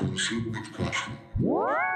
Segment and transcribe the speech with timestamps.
[0.00, 1.89] Consume with caution.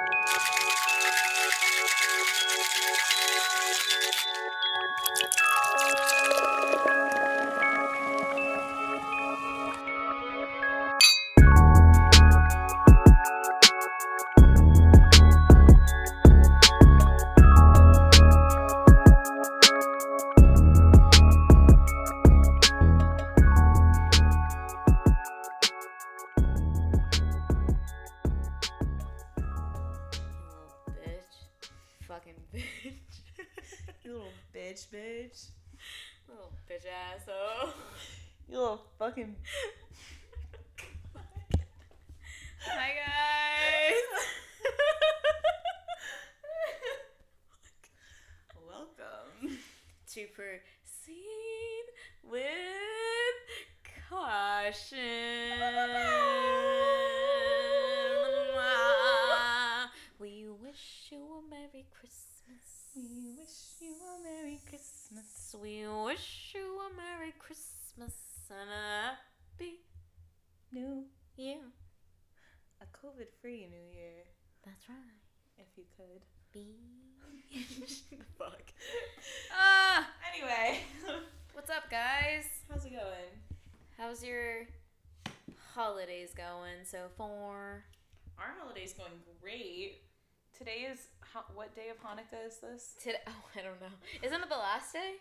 [75.96, 76.22] Could.
[76.52, 76.76] Be.
[78.38, 78.62] Fuck.
[79.52, 80.80] Ah, Anyway,
[81.52, 82.44] what's up, guys?
[82.70, 83.30] how's it going?
[83.98, 84.66] How's your
[85.74, 87.84] holidays going so far?
[88.38, 90.02] Our holiday's going great.
[90.58, 91.06] Today is.
[91.32, 92.94] Ha- what day of Hanukkah is this?
[93.02, 93.94] Today, oh, I don't know.
[94.22, 95.14] Isn't it the last day?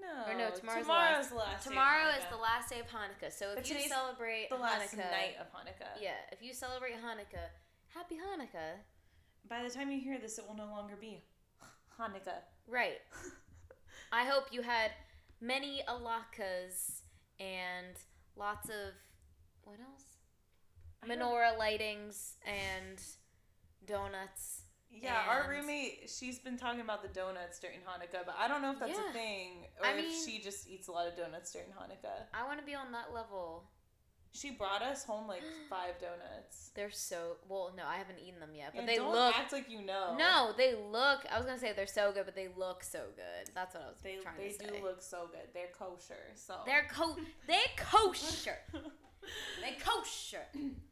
[0.00, 0.32] No.
[0.32, 1.64] Or no, tomorrow's, tomorrow's the last.
[1.64, 3.32] day Tomorrow is the last day of Hanukkah.
[3.32, 5.96] So if But you celebrate the last Hanukkah, night of Hanukkah.
[6.00, 7.48] yeah, if you celebrate Hanukkah,
[7.94, 8.84] happy Hanukkah.
[9.48, 11.22] By the time you hear this, it will no longer be
[11.98, 12.42] Hanukkah.
[12.66, 12.98] Right.
[14.12, 14.90] I hope you had
[15.40, 17.02] many latkes
[17.38, 17.96] and
[18.36, 18.94] lots of
[19.64, 20.04] what else?
[21.06, 22.98] Menorah lightings and
[23.86, 24.62] donuts.
[24.90, 28.70] Yeah, our roommate, she's been talking about the donuts during Hanukkah, but I don't know
[28.70, 29.10] if that's Yeah.
[29.10, 32.26] a thing or I if mean- she just eats a lot of donuts during Hanukkah.
[32.32, 33.68] I want to be on that level.
[34.36, 36.70] She brought us home like five donuts.
[36.74, 37.72] They're so well.
[37.76, 39.34] No, I haven't eaten them yet, but Yeah, they don't look.
[39.38, 40.16] act like you know.
[40.18, 41.20] No, they look.
[41.30, 43.50] I was gonna say they're so good, but they look so good.
[43.54, 44.66] That's what I was they trying they to say.
[44.70, 45.48] They do look so good.
[45.54, 47.16] They're kosher, so They're co.
[47.46, 48.58] They're kosher.
[49.62, 50.44] they kosher.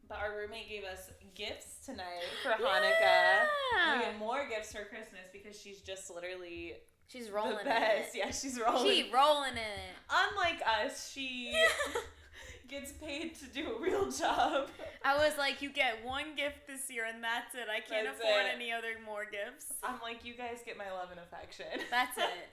[0.09, 3.47] but our roommate gave us gifts tonight for Hanukkah.
[3.75, 3.97] Yeah.
[3.99, 6.75] We get more gifts for Christmas because she's just literally
[7.09, 8.15] She's rolling the best.
[8.15, 8.19] it.
[8.19, 8.89] Yeah, she's rolling.
[8.89, 9.97] She rolling in it.
[10.09, 11.53] Unlike us, she
[12.73, 14.69] gets paid to do a real job.
[15.05, 17.69] I was like, you get one gift this year, and that's it.
[17.69, 18.57] I can't That's afford it.
[18.57, 19.69] any other more gifts.
[19.85, 21.85] I'm like, you guys get my love and affection.
[21.91, 22.25] That's it.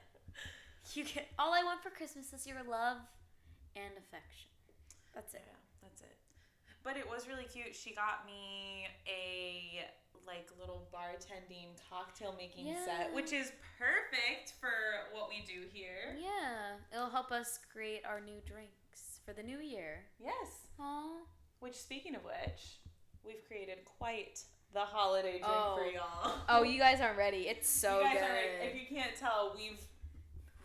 [0.95, 2.97] You get all I want for Christmas is your love
[3.75, 4.49] and affection.
[5.13, 5.43] That's it.
[5.45, 6.17] Yeah, that's it.
[6.83, 7.75] But it was really cute.
[7.75, 9.85] She got me a
[10.25, 14.73] like little bartending cocktail making set, which is perfect for
[15.13, 16.17] what we do here.
[16.17, 18.88] Yeah, it'll help us create our new drinks
[19.29, 20.05] for the new year.
[20.19, 20.67] Yes.
[20.79, 21.21] Aww.
[21.59, 22.79] Which speaking of which,
[23.23, 24.39] we've created quite
[24.73, 25.77] the holiday drink Oh.
[25.77, 26.33] for y'all.
[26.49, 27.47] Oh, you guys aren't ready.
[27.47, 28.23] It's so you guys good.
[28.23, 29.79] Are, if you can't tell, we've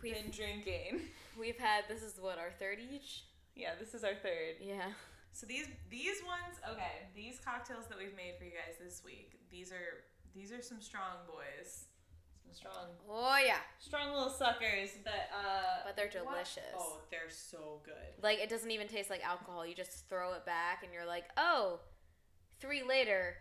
[0.01, 1.01] we've, been drinking.
[1.39, 3.25] we've had this is what our third each.
[3.55, 4.57] Yeah, this is our third.
[4.59, 4.89] Yeah.
[5.31, 9.39] So these these ones, okay, these cocktails that we've made for you guys this week,
[9.51, 11.85] these are these are some strong boys.
[12.51, 13.57] Strong Oh yeah.
[13.79, 16.63] strong little suckers, but uh But they're what- delicious.
[16.77, 17.93] Oh, they're so good.
[18.23, 19.65] Like it doesn't even taste like alcohol.
[19.65, 21.79] You just throw it back, and you're like, oh,
[22.61, 23.35] three later,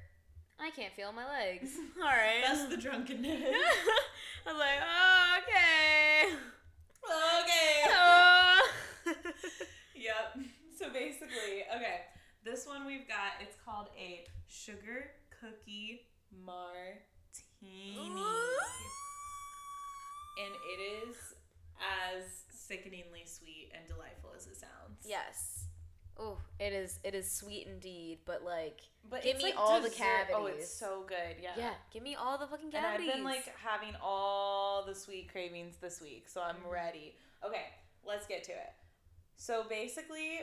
[0.59, 1.71] I can't feel my legs.
[1.97, 2.43] All right.
[2.45, 3.41] That's the drunkenness.
[4.47, 6.35] I was like, oh, okay.
[7.43, 7.85] okay.
[7.97, 8.61] Oh.
[9.95, 10.45] Yep.
[10.79, 12.01] So basically, okay,
[12.45, 15.11] this one we've got it's called a sugar
[15.41, 16.03] cookie
[16.45, 17.01] martini.
[20.39, 21.17] And it is
[21.81, 25.05] as sickeningly sweet and delightful as it sounds.
[25.05, 25.67] yes.
[26.17, 27.01] Oh, it is.
[27.03, 30.29] It is sweet indeed, but like, But Give me like all the dessert.
[30.33, 31.43] Oh, it's so good.
[31.43, 31.51] Yeah.
[31.57, 33.01] yeah, give me all the fucking cavities.
[33.01, 36.71] And I've been like having all the sweet cravings this week, so I'm mm-hmm.
[36.71, 37.17] ready.
[37.45, 37.65] Okay,
[38.07, 38.73] let's get to it.
[39.37, 40.41] So basically,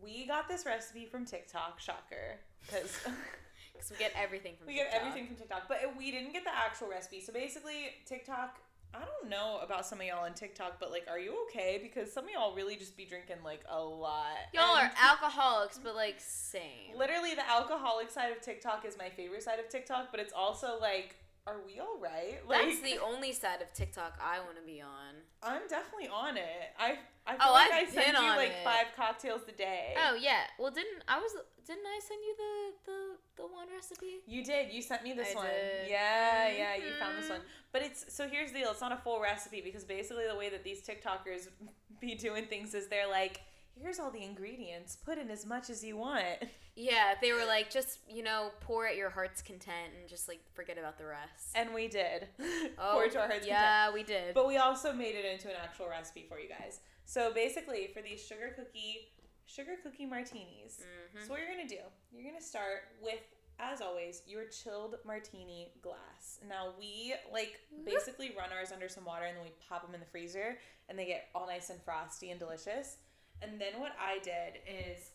[0.00, 2.96] we got this recipe from TikTok, shocker, because
[3.76, 5.00] because we get everything from we get TikTok.
[5.00, 7.20] everything from TikTok, but we didn't get the actual recipe.
[7.20, 8.58] So basically, TikTok.
[8.94, 11.78] I don't know about some of y'all on TikTok, but like, are you okay?
[11.82, 14.26] Because some of y'all really just be drinking like a lot.
[14.54, 16.96] Y'all And are alcoholics, but like same.
[16.96, 20.78] Literally, the alcoholic side of TikTok is my favorite side of TikTok, but it's also
[20.80, 22.38] like, are we all right?
[22.48, 25.14] Like, That's the only side of TikTok I want to be on.
[25.42, 26.72] I'm definitely on it.
[26.78, 26.92] I
[27.26, 28.64] I oh, feel Oh, like I've I send you like it.
[28.64, 29.94] five cocktails a day.
[30.08, 30.44] Oh yeah.
[30.58, 31.32] Well, didn't I was
[31.66, 34.20] didn't I send you the the the one recipe?
[34.26, 34.72] You did.
[34.72, 35.46] You sent me this I one.
[35.46, 35.90] did.
[35.90, 37.40] Yeah, yeah, you found this one.
[37.40, 37.72] Mm-hmm.
[37.72, 38.70] But it's so here's the deal.
[38.70, 41.48] It's not a full recipe because basically the way that these TikTokers
[42.00, 43.40] be doing things is they're like,
[43.74, 44.96] here's all the ingredients.
[45.04, 46.24] Put in as much as you want.
[46.78, 50.40] Yeah, they were like, just you know, pour at your heart's content and just like
[50.52, 51.54] forget about the rest.
[51.54, 52.28] And we did.
[52.78, 53.46] oh, Pour to our heart's content.
[53.46, 54.34] yeah, we did.
[54.34, 56.80] But we also made it into an actual recipe for you guys.
[57.06, 59.08] So basically, for these sugar cookie
[59.46, 60.82] sugar cookie martinis,
[61.14, 61.24] Mhm.
[61.24, 61.80] so what you're gonna do?
[62.12, 63.20] You're gonna start with,
[63.58, 66.40] as always, your chilled martini glass.
[66.46, 70.00] Now we like basically run ours under some water and then we pop them in
[70.00, 70.58] the freezer,
[70.88, 72.98] and they get all nice and frosty and delicious.
[73.42, 75.10] And then what I did is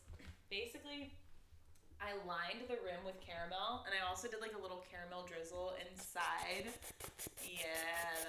[0.50, 1.14] basically.
[2.04, 5.76] I lined the rim with caramel, and I also did like a little caramel drizzle
[5.88, 6.66] inside.
[7.44, 7.68] Yeah,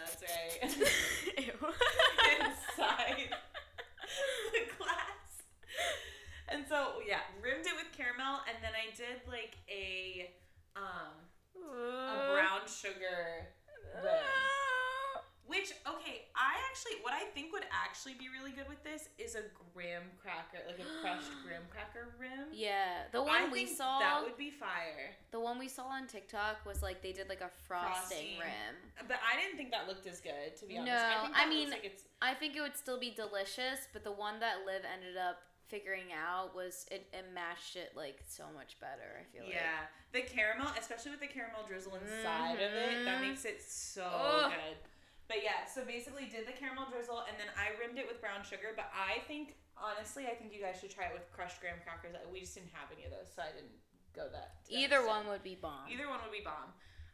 [0.05, 0.77] that's right.
[1.39, 1.73] Ew.
[2.39, 3.35] inside
[4.53, 5.22] the glass.
[6.49, 10.29] And so yeah, rimmed it with caramel, and then I did like a
[10.77, 11.17] um
[11.57, 13.49] a brown sugar
[14.03, 14.21] rim.
[15.47, 19.35] Which okay, I actually what I think would actually be really good with this is
[19.35, 19.43] a
[19.75, 22.49] graham cracker, like a crushed graham cracker rim.
[22.53, 25.13] Yeah, the I one we think saw, that would be fire.
[25.31, 28.39] the one we saw on TikTok was like they did like a frosting Frosting.
[28.41, 29.09] rim.
[29.09, 30.93] But I didn't think that looked as good, to be honest.
[30.95, 34.13] No, I, think I mean- like I think it would still be delicious, but the
[34.13, 38.77] one that Liv ended up figuring out was it, it matched it like so much
[38.77, 39.17] better.
[39.17, 39.57] I feel like.
[39.57, 43.33] Yeah, the caramel, especially with the caramel drizzle inside of it, that Mhm.
[43.33, 44.05] makes it so
[44.53, 44.77] good.
[45.33, 48.45] But yeah, so basically did the caramel drizzle and then I rimmed it with brown
[48.45, 48.77] sugar.
[48.77, 52.13] But I think honestly, I think you guys should try it with crushed graham crackers.
[52.31, 53.73] We just didn't have any of those, so I didn't
[54.13, 54.61] go that.
[54.69, 55.09] either extent.
[55.09, 55.89] one would be bomb.
[55.89, 56.69] Either one would be bomb.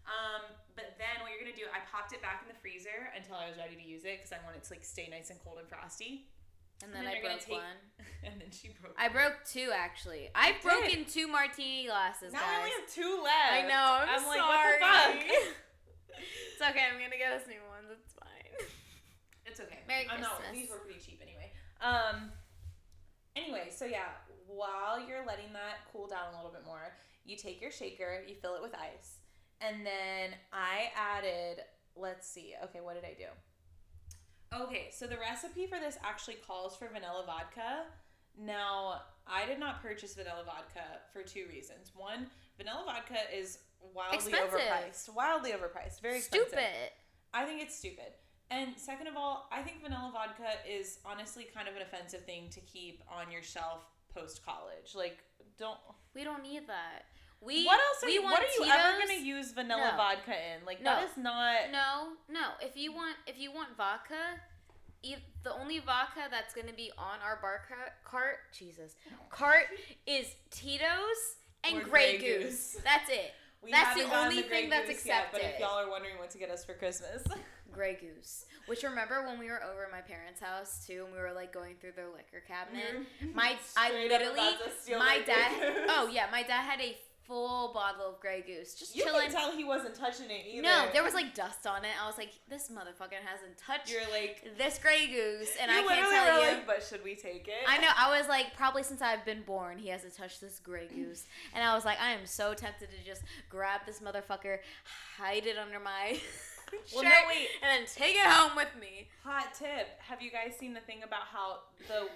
[0.09, 0.43] Um,
[0.75, 1.69] but then what you're gonna do?
[1.71, 4.33] I popped it back in the freezer until I was ready to use it because
[4.33, 6.27] I wanted to like stay nice and cold and frosty.
[6.83, 7.79] And and then, then I broke take- one.
[8.25, 8.95] and then she broke.
[8.99, 10.31] I broke two actually.
[10.35, 12.49] I've broken two martini glasses, now guys.
[12.49, 13.53] we only have two left.
[13.53, 13.89] I know.
[14.07, 14.81] I'm, like, sorry.
[14.81, 15.19] what the fuck?
[16.53, 16.85] it's okay.
[16.87, 17.91] I'm gonna get us new ones.
[17.91, 18.55] It's fine.
[19.47, 19.81] It's okay.
[19.89, 20.55] Merry I know Christmas.
[20.55, 21.51] these were pretty cheap anyway.
[21.81, 22.31] Um.
[23.37, 27.61] Anyway, so yeah, while you're letting that cool down a little bit more, you take
[27.61, 29.19] your shaker, you fill it with ice,
[29.61, 31.63] and then I added.
[31.95, 32.55] Let's see.
[32.65, 33.27] Okay, what did I do?
[34.55, 37.85] Okay, so the recipe for this actually calls for vanilla vodka.
[38.41, 41.93] Now, I did not purchase vanilla vodka for two reasons.
[41.95, 43.59] One, vanilla vodka is
[43.95, 44.61] wildly Expensive.
[44.61, 45.15] overpriced.
[45.15, 46.01] Wildly overpriced.
[46.01, 46.49] Very expensive.
[46.49, 46.91] Stupid.
[47.35, 48.13] I think it's stupid.
[48.51, 52.49] And second of all, I think vanilla vodka is honestly kind of an offensive thing
[52.51, 53.85] to keep on your shelf
[54.15, 54.95] post college.
[54.95, 55.19] Like,
[55.59, 55.79] don't.
[56.15, 57.05] We don't need that.
[57.41, 58.03] We what else?
[58.03, 59.97] Are we you, want what are you ever gonna use vanilla No.
[59.97, 60.65] vodka in?
[60.67, 60.97] Like, No.
[60.97, 61.71] that is not.
[61.71, 62.51] No, no.
[62.61, 64.41] If you want, if you want vodka,
[65.45, 68.97] the only vodka that's gonna be on our bar ca- cart, Jesus,
[69.31, 69.67] cart
[70.07, 72.75] is Tito's and Grey, Grey Goose.
[72.75, 72.77] Goose.
[72.85, 73.33] That's it.
[73.61, 76.31] We That's the only the thing that's Goose yet, but if y'all are wondering what
[76.31, 77.25] to get us for Christmas,
[77.73, 78.45] Grey Goose.
[78.67, 81.53] Which remember when we were over at my parents' house too, and we were like
[81.53, 82.85] going through their liquor cabinet.
[83.21, 83.35] Mm-hmm.
[83.35, 84.51] My I Straight literally
[84.97, 85.51] my dad.
[85.89, 86.97] Oh yeah, my dad had a
[87.29, 89.27] full bottle of Grey Goose, just you chilling.
[89.27, 90.63] can tell he wasn't touching it either.
[90.63, 91.91] No, there was like dust on it.
[92.03, 94.57] I was like, this motherfucker hasn't touched You're like.
[94.57, 96.49] this Grey Goose, and I can't tell were you.
[96.57, 97.55] like, but should we take it?
[97.69, 97.91] I know.
[97.97, 101.63] I was like, probably since I've been born, he hasn't touched this Grey Goose, and
[101.63, 104.59] I was like, I am so tempted to just grab this motherfucker,
[105.19, 106.19] hide it under my
[106.95, 107.49] Well, shirt, no, wait.
[107.63, 109.09] and then take it home with me.
[109.25, 112.09] Hot tip: Have you guys seen the thing about how the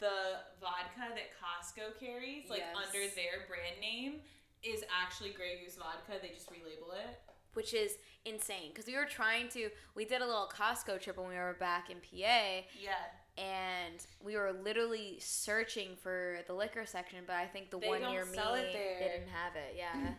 [0.00, 2.74] the vodka that Costco carries, like Yes.
[2.76, 4.14] under their brand name,
[4.62, 6.20] is actually Grey Goose vodka?
[6.22, 7.20] They just relabel it.
[7.54, 11.28] which is insane because we were trying to we did a little costco trip when
[11.28, 12.94] we were back in pa Yeah.
[13.36, 18.00] and we were literally searching for the liquor section but i think the They one
[18.02, 18.98] near me sell it there.
[19.00, 20.14] they didn't have it yeah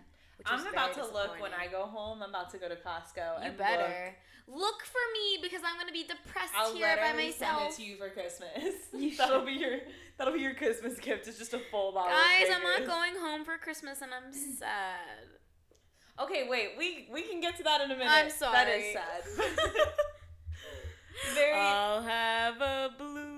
[0.45, 2.21] I'm about to look when I go home.
[2.21, 3.39] I'm about to go to Costco.
[3.39, 4.15] you and better
[4.47, 4.83] look.
[4.83, 6.67] for me because i'm gonna be depressed Look.
[6.67, 8.73] I'll here by literally send myself it to you for Christmas.
[8.93, 9.79] You that'll be your
[10.17, 11.27] that'll be your Christmas gift.
[11.27, 12.11] It's just a full bottle.
[12.11, 14.99] guys i'm not going home for christmas and i'm sad
[16.19, 16.71] Okay, wait.
[16.77, 18.11] We we can get to that in a minute.
[18.11, 18.71] I'm sorry.
[18.71, 19.23] is sad.
[21.35, 21.53] Very.
[21.53, 23.32] I'll have a blue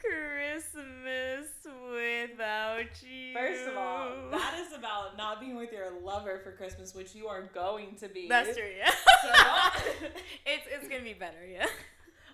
[0.00, 1.46] Christmas
[1.92, 3.34] without you.
[3.34, 7.26] First of all, that is about not being with your lover for Christmas, which you
[7.28, 8.28] are going to be.
[8.28, 8.90] That's true, yeah.
[8.90, 9.80] So-
[10.46, 11.66] it's it's gonna be better, yeah.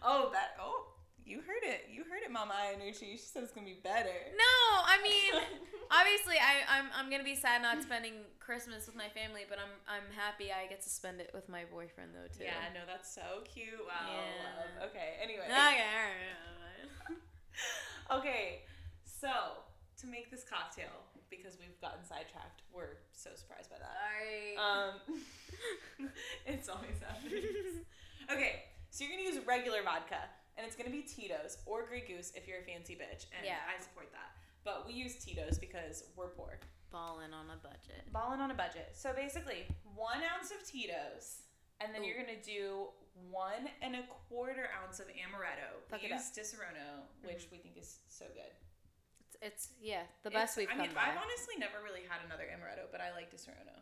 [0.03, 0.57] oh, that.
[0.61, 0.87] Oh,
[1.25, 1.89] you heard it.
[1.93, 3.13] You heard it, Mama Inuchi.
[3.13, 4.15] She said it's gonna be better.
[4.37, 4.55] No,
[4.87, 5.43] I mean,
[5.91, 9.75] obviously, I I'm I'm gonna be sad not spending Christmas with my family, but I'm
[9.91, 12.45] I'm happy I get to spend it with my boyfriend though too.
[12.45, 13.75] Yeah, no, that's so cute.
[13.83, 14.83] Wow, Yeah.
[14.85, 14.91] love.
[14.91, 15.47] Okay, anyway.
[15.51, 15.83] Okay.
[18.11, 18.63] Okay,
[19.05, 19.29] so
[19.99, 20.95] to make this cocktail,
[21.31, 22.63] because we've gotten sidetracked.
[22.73, 23.95] We're so surprised by that.
[23.99, 24.55] Sorry.
[24.55, 26.09] Um,
[26.47, 27.83] it's always happening.
[28.33, 30.23] okay, so you're gonna use regular vodka,
[30.57, 33.59] and it's gonna be Tito's or Grey Goose if you're a fancy bitch, and Yeah.
[33.67, 34.31] I support that.
[34.65, 36.59] But we use Tito's because we're poor.
[36.91, 38.07] Balling on a budget.
[38.13, 38.95] Balling on a budget.
[38.95, 41.43] So basically, one ounce of Tito's,
[41.81, 42.07] and then Ooh.
[42.07, 42.87] you're gonna do
[43.31, 45.71] one and a quarter ounce of amaretto.
[45.89, 48.53] Fuck we it use Disaronno, which we think is so good.
[49.21, 51.11] It's, it's yeah, the best It's- we've I come mean, by.
[51.13, 53.77] I've honestly never really had another amaretto, but I like Disaronno.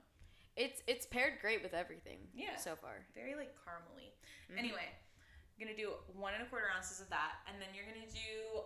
[0.56, 2.18] It's it's paired great with everything.
[2.34, 2.56] Yeah.
[2.56, 3.02] So far.
[3.14, 4.14] Very like caramely.
[4.50, 4.58] Mhm.
[4.58, 8.06] Anyway, I'm gonna do one and a quarter ounces of that, and then you're gonna
[8.10, 8.62] do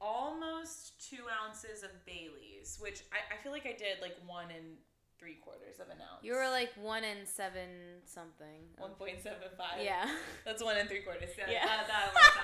[0.00, 4.76] almost two ounces of Bailey's, which I, I feel like I did like one and
[5.18, 6.22] three quarters of an ounce.
[6.22, 8.70] You were like one and seven something.
[8.78, 9.82] one point seven five.
[9.82, 10.08] Yeah.
[10.44, 11.30] That's one and three quarters.
[11.36, 11.66] Yeah, Yeah.
[11.66, 11.86] That,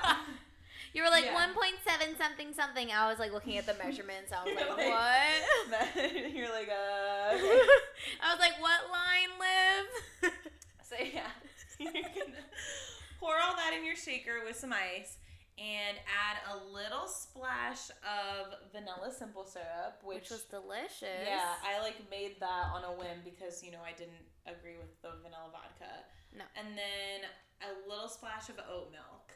[0.02, 0.20] that.
[0.92, 1.34] You were like Yeah.
[1.34, 2.90] one point seven something something.
[2.92, 4.30] I was like looking at the measurements.
[4.32, 6.32] I was like, like- what?
[6.34, 7.34] you're like, uh.
[7.34, 7.66] okay.
[8.22, 10.32] I was like, what line Liv?
[10.88, 11.30] So yeah,
[11.80, 12.44] you're gonna
[13.18, 15.16] pour all that in your shaker with some ice
[15.58, 21.22] and add a little splash of vanilla simple syrup, which, Which was delicious.
[21.26, 24.90] yeah, I like made that on a whim because you know I didn't agree with
[25.02, 26.04] the vanilla vodka.
[26.34, 26.42] No.
[26.58, 27.22] And then
[27.62, 29.30] a little splash of oat milk,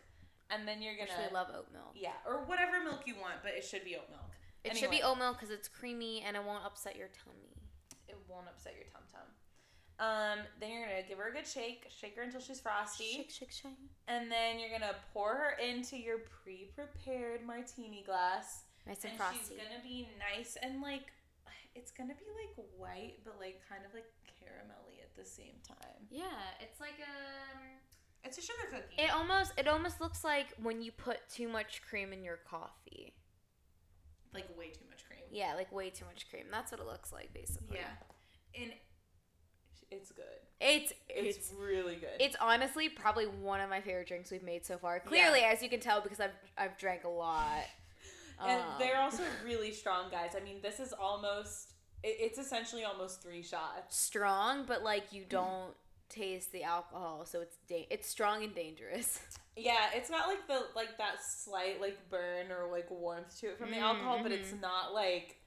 [0.51, 1.95] and then you're gonna we love oat milk.
[1.95, 4.35] yeah, or whatever milk you want, but it should be oat milk.
[4.65, 7.55] It should be oat milk because it's creamy and it won't upset your tummy.
[8.09, 9.23] It won't upset your tum tum.
[10.01, 13.13] Um, then you're gonna give her a good shake, shake her until she's frosty.
[13.17, 13.73] Shake, shake, shake.
[14.07, 19.39] And then you're gonna pour her into your pre-prepared martini glass, Nice and, and frosty.
[19.41, 21.11] she's gonna be nice and like,
[21.75, 24.07] it's gonna be like white, but like kind of like
[24.41, 26.07] caramelly at the same time.
[26.11, 26.27] yeah,
[26.61, 28.27] it's like a.
[28.27, 29.01] It's a sugar cookie.
[29.03, 33.15] It almost it almost looks like when you put too much cream in your coffee.
[34.35, 35.21] like way too much cream.
[35.31, 36.45] Yeah, like way too much cream.
[36.51, 37.79] That's what it looks like basically.
[37.79, 38.73] Yeah, and
[39.91, 40.25] it's good.
[40.61, 42.11] It's It's, it's really good.
[42.21, 45.01] it's honestly probably one of my favorite drinks we've made so far.
[45.01, 47.63] Clearly, as you can tell because I've I've drank a lot.
[48.45, 50.33] and Um, they're also really strong, guys.
[50.37, 51.73] I mean, this is almost.
[52.03, 53.97] It, it's essentially almost three shots.
[53.97, 55.75] strong, but like you don't
[56.09, 59.21] taste the alcohol, so it's da- it's strong and dangerous.
[59.61, 63.59] Yeah, it's not like the like that slight like burn or like warmth to it
[63.59, 64.61] from the Mm, alcohol, but it's mhm.
[64.61, 65.38] not like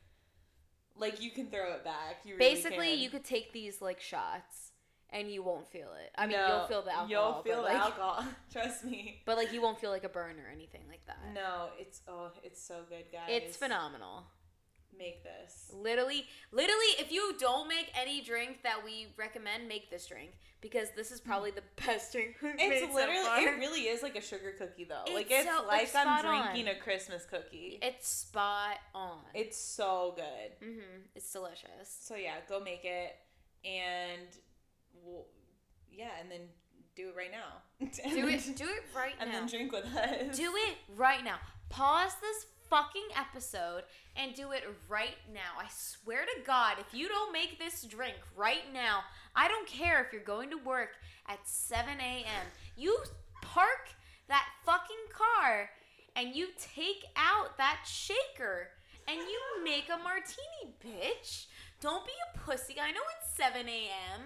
[0.97, 2.21] like you can throw it back.
[2.23, 2.99] You really Basically, can.
[2.99, 4.71] you could take these like shots
[5.09, 6.11] and you won't feel it.
[6.17, 7.09] I mean, No, you'll feel the alcohol.
[7.09, 8.25] You'll feel the like, alcohol.
[8.51, 9.21] Trust me.
[9.25, 11.19] But like you won't feel like a burn or anything like that.
[11.33, 13.27] No, it's oh, it's so good, guys.
[13.29, 14.25] It's phenomenal.
[14.97, 15.71] Make this.
[15.73, 20.31] Literally, literally, if you don't make any drink that we recommend, make this drink
[20.61, 23.23] because this is probably the best drink we've made It's so literally.
[23.25, 23.39] far.
[23.41, 25.11] it really is like a sugar cookie though.
[25.13, 26.43] like It's it's so- like it's I'm spot on.
[26.53, 27.79] drinking a Christmas cookie.
[27.81, 29.19] It's spot on.
[29.33, 30.67] it's so good.
[30.67, 31.01] mm-hmm.
[31.15, 31.97] It's delicious.
[32.01, 33.15] So yeah, go make it,
[33.65, 34.27] and
[35.03, 35.25] we'll,
[35.91, 36.41] yeah, and then
[36.95, 37.61] do it right now.
[38.13, 38.55] Do it.
[38.55, 39.39] Do it right and now.
[39.39, 40.37] And then drink with us.
[40.37, 41.37] Do it right now.
[41.69, 43.83] Pause this fucking episode
[44.15, 45.59] and do it right now.
[45.59, 49.01] I swear to God, if you don't make this drink right now,
[49.35, 50.91] I don't care if you're going to work
[51.27, 52.45] at 7 a.m.
[52.77, 52.97] You
[53.41, 53.89] park
[54.29, 55.69] that fucking car
[56.15, 58.69] and you take out that shaker
[59.05, 61.47] and you make a martini, bitch.
[61.81, 62.75] Don't be a pussy.
[62.81, 64.21] I know it's 7 a.m.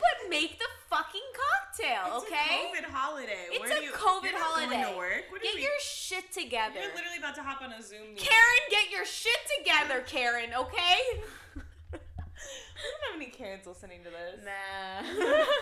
[0.00, 2.26] But make the fucking cocktail, okay?
[2.26, 2.78] It's okay?
[2.78, 3.46] a COVID holiday.
[3.50, 4.90] It's Where a you, COVID not Going holiday.
[4.92, 5.24] to work?
[5.30, 6.80] What Get we- your shit together.
[6.80, 8.16] You're literally about to hop on a Zoom meeting.
[8.16, 10.98] Karen, get your shit together, Karen, okay?
[11.92, 11.98] we
[12.78, 14.44] don't have any Karens listening to this.
[14.44, 15.44] Nah.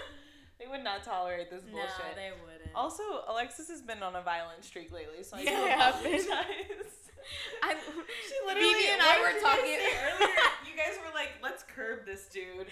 [0.57, 2.15] They would not tolerate this bullshit.
[2.15, 2.71] They wouldn't.
[2.77, 6.27] also, Alexis has been on a violent streak lately, so I Yeah, do I apologize.
[7.63, 9.75] I, She literally, Vivi and I were did you guys talking.
[9.75, 10.31] earlier.
[10.75, 12.67] You guys were like, "Let's curb this dude,"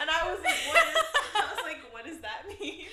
[0.00, 0.86] and I was like, "What?"
[1.34, 2.86] I was like, "What does that mean?"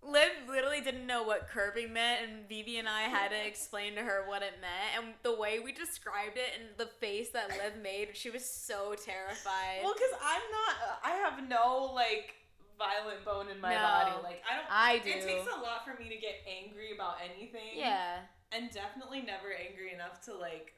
[0.00, 4.02] Liv literally didn't know what curbing meant, and Vivi and I had to explain to
[4.02, 5.04] her what it meant.
[5.04, 8.94] And the way we described it and the face that Liv made, she was so
[8.94, 9.82] terrified.
[9.82, 11.00] Well, because I'm not.
[11.04, 12.34] I have no like
[12.78, 13.80] violent bone in my No.
[13.82, 14.12] body.
[14.22, 14.66] Like I don't.
[14.70, 15.10] I do.
[15.10, 17.74] It takes a lot for me to get angry about anything.
[17.74, 18.18] yeah.
[18.52, 20.72] And definitely never angry enough to like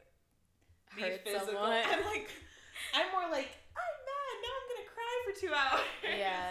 [0.97, 1.47] be Hurt physical.
[1.53, 1.83] someone.
[1.93, 2.31] I'm like,
[2.95, 4.35] I'm more like, oh, I'm mad.
[4.43, 5.87] Now I'm gonna cry for two hours.
[6.19, 6.51] Yeah.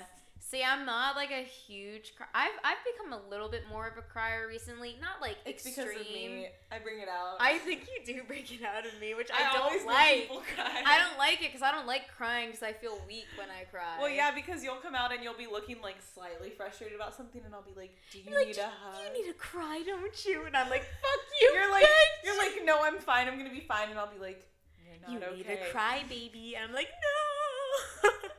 [0.50, 2.16] See, I'm not like a huge.
[2.18, 4.98] Cry- I've I've become a little bit more of a crier recently.
[5.00, 5.88] Not like It's extreme.
[5.88, 6.48] because of me.
[6.72, 7.38] I bring it out.
[7.40, 10.32] I think you do break it out of me, which I, always don't like.
[10.58, 13.66] I don't like it because I don't like crying because I feel weak when I
[13.66, 13.98] cry.
[14.00, 17.42] Well, yeah, because you'll come out and you'll be looking like slightly frustrated about something,
[17.46, 20.26] and I'll be like, "Do you like, need a hug?" You need to cry, don't
[20.26, 20.46] you?
[20.48, 21.52] And I'm like, fuck you.
[21.54, 21.86] You're like,
[22.26, 23.28] you're like, "No, I'm fine.
[23.28, 24.50] I'm gonna be fine," and I'll be like,
[25.10, 25.36] you okay.
[25.36, 26.56] need a cry baby.
[26.56, 28.10] And I'm like, no.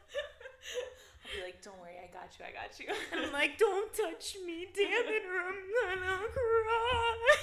[1.30, 2.86] I'll be like, don't worry, I got you, I got you.
[3.12, 7.18] And I'm like, don't touch me, damn it, or I'm gonna cry.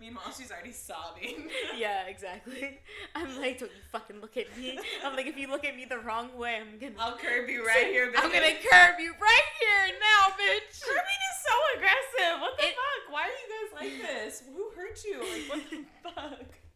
[0.00, 1.50] Meanwhile, she's already sobbing.
[1.76, 2.78] yeah, exactly.
[3.16, 4.78] I'm like, don't you fucking look at me.
[5.04, 6.94] I'm like, if you look at me the wrong way, I'm gonna.
[7.00, 8.22] I'll curb you right here, bitch.
[8.22, 10.80] I'm gonna curb you right here now, bitch.
[10.80, 12.40] Curbing is so aggressive.
[12.40, 13.12] What the It- fuck?
[13.12, 14.42] Why are you guys like this?
[14.54, 15.18] Who hurt you?
[15.18, 16.67] Like, what the fuck?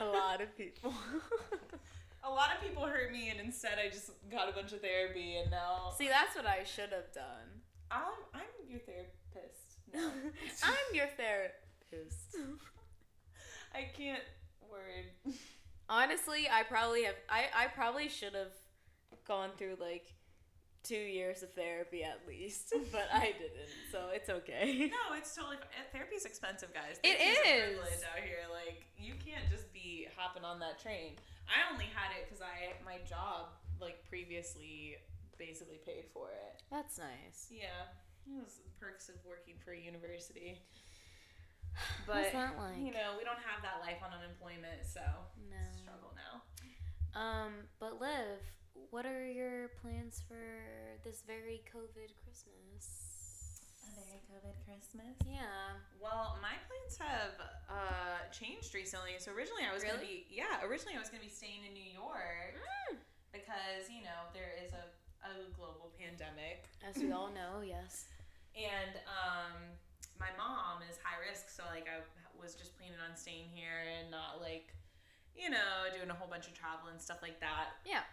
[0.00, 0.94] A lot of people.
[2.24, 5.36] A lot of people hurt me, and instead I just got a bunch of therapy,
[5.36, 7.62] and now See, that's what I should have done.
[7.90, 8.00] I'm,
[8.32, 9.78] I'm your therapist.
[9.92, 10.08] No.
[10.62, 12.36] I'm your therapist.
[13.74, 14.22] I can't
[14.70, 15.34] word.
[15.88, 17.16] Honestly, I probably have.
[17.28, 18.52] I, I probably should have
[19.26, 20.14] gone through like
[20.82, 24.90] two years of therapy at least, but I didn't, so it's okay.
[24.90, 25.68] No, it's totally fine.
[25.92, 26.98] Therapy's expensive, guys.
[27.04, 27.76] It Therapy's a is.
[27.78, 28.42] privilege out here.
[28.50, 31.16] Like, you can't just be hopping on that train.
[31.46, 34.96] I only had it because I my job like previously
[35.38, 36.62] basically paid for it.
[36.70, 37.50] That's nice.
[37.50, 37.90] Yeah,
[38.30, 40.58] it was the perks of working for a university.
[42.06, 42.78] But like?
[42.78, 45.00] you know, we don't have that life on unemployment, so
[45.50, 45.56] No.
[45.80, 46.42] struggle now.
[47.18, 48.40] Um, but Liv,
[48.90, 50.38] what are your plans for
[51.04, 52.84] this very COVID Christmas?
[53.84, 55.16] A very COVID Christmas.
[55.28, 55.76] Yeah.
[56.00, 57.36] Well, my plans have
[57.68, 59.16] uh, changed recently.
[59.18, 61.84] So originally I was gonna be yeah, originally I was gonna be staying in New
[61.92, 62.56] York
[62.92, 62.96] Mm.
[63.32, 64.84] because you know there is a,
[65.28, 68.06] a global pandemic As we all know, yes.
[68.56, 69.56] and um,
[70.20, 72.00] my mom is high risk, so like I
[72.40, 74.72] was just planning on staying here and not like
[75.36, 77.76] you know doing a whole bunch of travel and stuff like that.
[77.84, 78.04] Yeah.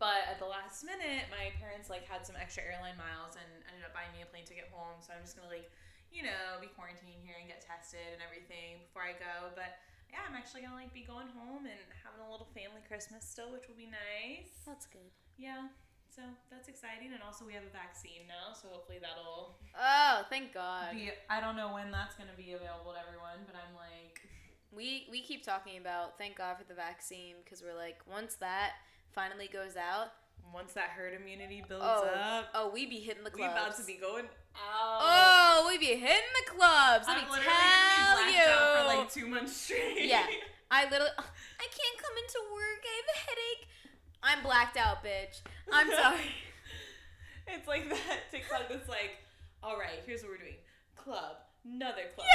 [0.00, 3.84] But at the last minute, my parents like had some extra airline miles and ended
[3.84, 4.96] up buying me a plane ticket home.
[5.04, 5.68] So I'm just gonna like,
[6.08, 9.52] you know, be quarantining here and get tested and everything before I go.
[9.52, 9.76] But
[10.08, 13.52] yeah, I'm actually gonna like be going home and having a little family Christmas still,
[13.52, 14.48] which will be nice.
[14.64, 15.12] That's good.
[15.36, 15.68] Yeah.
[16.10, 20.50] So that's exciting, and also we have a vaccine now, so hopefully that'll Oh, thank
[20.52, 20.90] God.
[20.90, 21.12] be.
[21.30, 24.18] I don't know when that's gonna be available to everyone, but I'm like,
[24.72, 28.72] We we keep talking about thank God for the vaccine because we're like once that
[29.14, 30.12] finally goes out,
[30.52, 33.52] once that herd immunity builds oh up, oh we be hitting the clubs.
[33.54, 34.24] we about to be going
[34.56, 35.00] oh, out.
[35.02, 37.06] Oh, we be hitting the clubs.
[37.06, 38.50] Let I'm me tell you.
[38.50, 40.06] out for like two months straight.
[40.06, 40.26] Yeah.
[40.70, 42.82] I literally, I can't come into work.
[42.84, 43.68] I have a headache.
[44.22, 45.40] I'm blacked out, bitch.
[45.72, 46.30] I'm sorry.
[47.48, 49.16] it's like that TikTok that's like,
[49.62, 50.54] all right, here's what we're doing:
[50.96, 52.26] club, another club,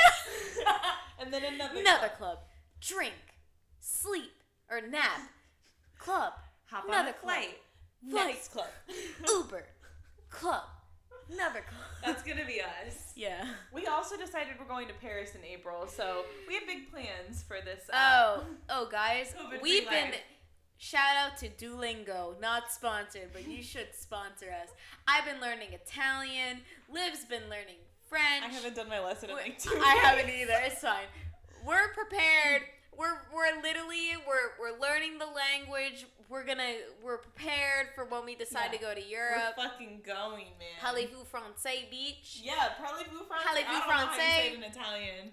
[1.19, 2.17] and then another, Another club.
[2.17, 2.37] club.
[2.81, 3.13] Drink,
[3.79, 5.21] sleep, or nap.
[5.97, 6.33] Club.
[6.69, 7.23] Hop on Another a club.
[7.23, 7.57] flight.
[8.09, 8.25] Flight.
[8.27, 8.67] Next club.
[9.29, 9.65] Uber.
[10.29, 10.63] Club.
[11.31, 11.81] Another club.
[12.05, 13.13] That's gonna be us.
[13.15, 13.45] yeah.
[13.73, 17.57] We also decided we're going to Paris in April, so we have big plans for
[17.65, 17.81] this.
[17.91, 17.95] uh,
[18.39, 20.11] Oh, oh, guys, we've been.
[20.11, 20.21] life.
[20.77, 24.69] Shout out to Duolingo, not sponsored, but you should sponsor us.
[25.07, 26.59] I've been learning Italian.
[26.91, 28.43] Liv's been learning French.
[28.43, 29.69] I haven't done my lesson in like two.
[29.71, 29.81] Weeks.
[29.83, 30.53] I haven't either.
[30.65, 31.05] It's fine.
[31.65, 32.63] We're prepared.
[32.95, 36.05] We're we're literally we're we're learning the language.
[36.35, 38.77] We're gonna we're prepared for when we decide Yeah.
[38.77, 39.55] to go to Europe.
[39.57, 40.75] We're fucking going, man.
[40.83, 42.41] Parlez-vous français, beach?
[42.43, 43.45] Yeah, parlez-vous français.
[43.47, 44.51] Parlez-vous I don't know how you say français?
[44.51, 45.31] it in Italian.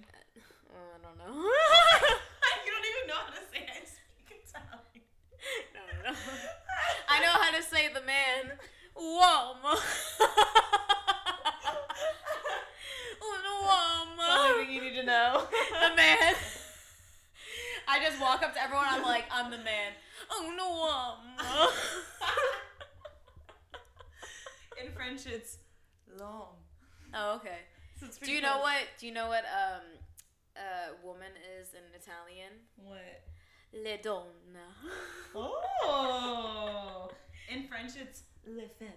[0.71, 1.27] Oh, I don't know.
[2.65, 5.03] you don't even know how to say I speak Italian.
[5.75, 6.17] no, no, no.
[7.09, 8.53] I know how to say the man.
[8.97, 9.75] Uomo.
[13.27, 14.29] Un uomo.
[14.55, 15.49] Something you need to know.
[15.51, 16.35] the man.
[17.89, 18.87] I just walk up to everyone.
[18.89, 19.93] I'm like, I'm the man.
[20.57, 21.37] No, um.
[24.85, 25.59] In French, it's
[26.19, 26.57] long.
[27.15, 27.59] oh, okay.
[28.01, 28.83] So Do you know what?
[28.99, 29.83] Do you know what um,
[30.57, 32.53] uh, woman is in Italian?
[32.77, 33.23] What?
[33.73, 34.69] Le donna.
[35.85, 37.11] Oh.
[37.49, 38.89] In French, it's le femme.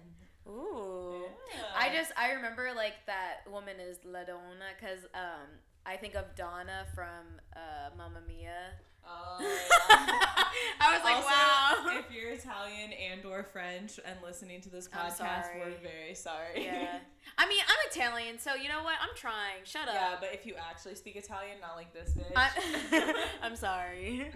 [0.47, 1.23] Ooh.
[1.53, 1.61] Yeah.
[1.75, 5.47] I just I remember like that woman is La Donna because um
[5.85, 8.73] I think of Donna from uh, Mamma Mia.
[9.07, 9.47] Oh, yeah.
[10.81, 11.99] I was like, Also, wow.
[11.99, 16.63] If you're Italian and or French and listening to this podcast, we're very sorry.
[16.65, 16.99] yeah.
[17.37, 18.95] I mean, I'm Italian, so you know what?
[19.01, 19.63] I'm trying.
[19.65, 19.93] Shut up.
[19.95, 22.31] Yeah, but if you actually speak Italian, not like this bitch.
[22.35, 24.31] I'm, I'm sorry.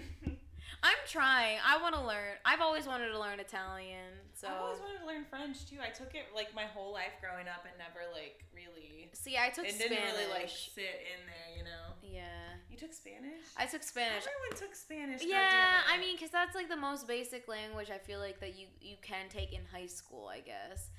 [0.81, 1.57] I'm trying.
[1.65, 2.39] I want to learn.
[2.45, 4.15] I've always wanted to learn Italian.
[4.33, 5.75] So I've always wanted to learn French too.
[5.83, 9.09] I took it like my whole life growing up and never like really.
[9.13, 9.89] see, I took It Spanish.
[9.97, 11.99] didn't really like sit in there, you know.
[12.01, 13.43] yeah, You took Spanish.
[13.57, 14.23] I took Spanish.
[14.23, 15.21] Everyone took Spanish.
[15.23, 15.81] Yeah.
[15.91, 18.95] I mean, cause that's like the most basic language I feel like that you you
[19.01, 20.89] can take in high school, I guess.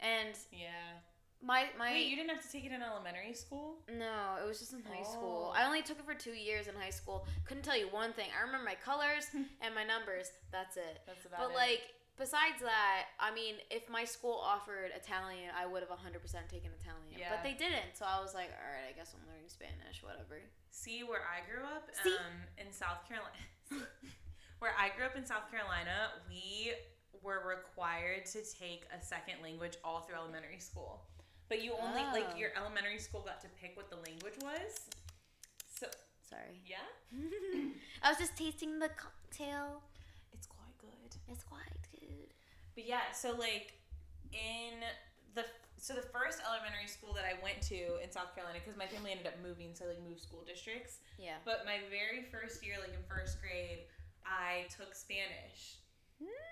[0.00, 1.04] And Yeah.
[1.40, 3.78] My my Wait, you didn't have to take it in elementary school?
[3.88, 5.52] no, it was just in high school.
[5.54, 5.56] Oh.
[5.56, 7.26] I only took it for two years in high school.
[7.44, 8.26] Couldn't tell you one thing.
[8.36, 9.26] I remember my colors
[9.62, 10.32] and my numbers.
[10.50, 11.00] That's it.
[11.06, 11.54] That's about But it.
[11.54, 11.82] But like
[12.18, 16.18] besides that, I mean, if my school offered Italian, I would have 100%
[16.50, 17.14] taken Italian.
[17.14, 17.30] Yeah.
[17.30, 17.94] But they didn't.
[17.94, 20.42] So I was like, all right, I guess I'm learning Spanish, whatever.
[20.74, 22.10] See where I grew up See?
[22.18, 23.38] um, in South Carolina.
[24.58, 26.74] where I grew up in South Carolina, we
[27.22, 31.06] were required to take a second language all through elementary school.
[31.48, 32.12] But you only Oh.
[32.12, 34.80] like your elementary school got to pick what the language was.
[35.78, 35.86] So
[36.28, 36.60] Sorry.
[36.66, 36.84] yeah,
[38.02, 39.82] I was just tasting the cocktail.
[40.32, 41.16] it's quite good.
[41.28, 42.34] It's quite good.
[42.74, 43.74] But yeah, so like
[44.32, 44.80] in
[45.34, 45.44] the
[45.80, 49.12] so the first elementary school that I went to in South Carolina because my family
[49.12, 50.98] ended up moving, so like moved school districts.
[51.18, 51.38] Yeah.
[51.46, 53.86] But my very first year, like in first grade,
[54.26, 55.78] I took Spanish.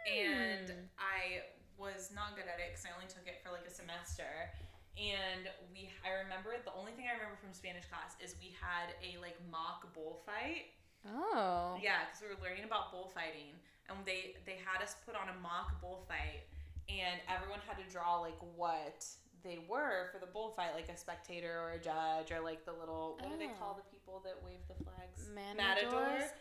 [0.06, 0.86] and Hmm.
[0.96, 1.42] I
[1.76, 4.48] was not good at it because I only took it for like a semester.
[4.96, 8.96] And we, I remember the only thing I remember from Spanish class is we had
[9.04, 10.72] a like mock bullfight.
[11.04, 11.76] Oh.
[11.78, 13.52] Yeah, because we were learning about bullfighting,
[13.92, 16.48] and they they had us put on a mock bullfight,
[16.88, 19.04] and everyone had to draw like what
[19.44, 23.20] they were for the bullfight, like a spectator or a judge or like the little
[23.20, 23.58] what do they Oh.
[23.60, 25.28] call the people that wave the flags?
[25.30, 26.32] Matadors?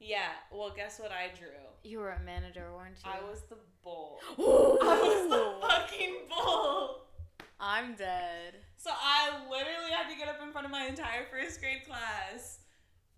[0.00, 0.34] Yeah.
[0.50, 1.54] Well, guess what I drew?
[1.84, 3.10] You were a manager, weren't you?
[3.10, 4.18] I was the bull.
[4.36, 7.06] I was the fucking bull.
[7.60, 8.54] I'm dead.
[8.76, 12.58] So I literally had to get up in front of my entire first grade class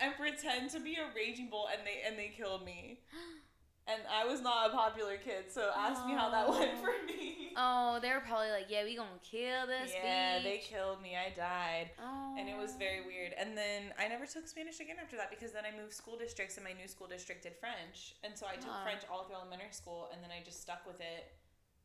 [0.01, 3.01] and pretend to be a raging bull, and they and they killed me.
[3.89, 7.51] And I was not a popular kid, so ask me how that went for me.
[7.59, 11.17] Oh, they were probably like, yeah, we gonna kill this yeah, they killed me.
[11.19, 11.91] I died.
[11.99, 12.37] Oh.
[12.39, 13.35] And it was very weird.
[13.37, 16.55] And then I never took Spanish again after that because then I moved school districts
[16.57, 18.15] and my new school district did French.
[18.23, 18.85] And so I took Ah.
[18.87, 21.35] French all through elementary school and then I just stuck with it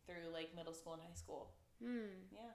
[0.05, 1.49] through like middle school and high school.
[1.81, 2.27] Hmm.
[2.31, 2.51] Yeah.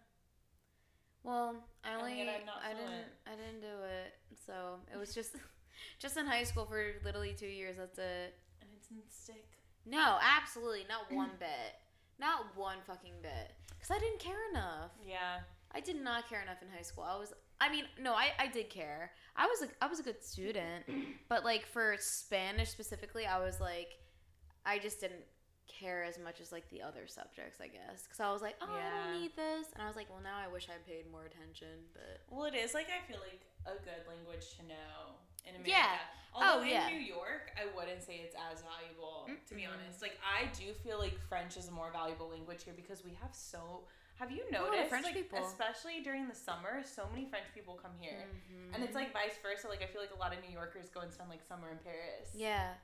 [1.25, 1.55] Well,
[1.85, 3.07] I only not I didn't.
[3.27, 4.15] I didn't do it.
[4.45, 5.37] So it was just
[5.99, 7.77] just in high school for literally two years.
[7.77, 8.35] That's it.
[8.61, 9.47] And it didn't stick.
[9.87, 11.75] No, absolutely not one bit.
[12.19, 13.53] Not one fucking bit.
[13.81, 14.91] Cause I didn't care enough.
[15.07, 15.41] Yeah.
[15.75, 17.05] I did not care enough in high school.
[17.05, 19.13] I was I mean, no, I, I did care.
[19.37, 20.85] I was a I was a good student.
[21.29, 23.89] But like for Spanish specifically, I was like
[24.67, 25.25] I just didn't
[25.83, 28.07] care as much as like the other subjects, I guess.
[28.07, 30.37] Cuz I was like, "Oh, I don't need this." And I was like, "Well, now
[30.39, 33.75] I wish I paid more attention." But Well, it is like I feel like a
[33.83, 35.71] good language to know in America.
[35.71, 35.99] Yeah.
[36.35, 36.89] Although Oh, yeah.
[36.89, 39.29] in New York, I wouldn't say it's as valuable.
[39.49, 42.75] To be honest, like I do feel like French is a more valuable language here
[42.75, 43.87] because we have so.
[44.17, 45.45] Have you noticed, French like, people.
[45.45, 48.75] especially during the summer, so many French people come here, Mhm.
[48.75, 49.67] and it's like vice versa.
[49.69, 51.79] Like I feel like a lot of New Yorkers go and spend like summer in
[51.79, 52.31] Paris.
[52.35, 52.75] Yeah.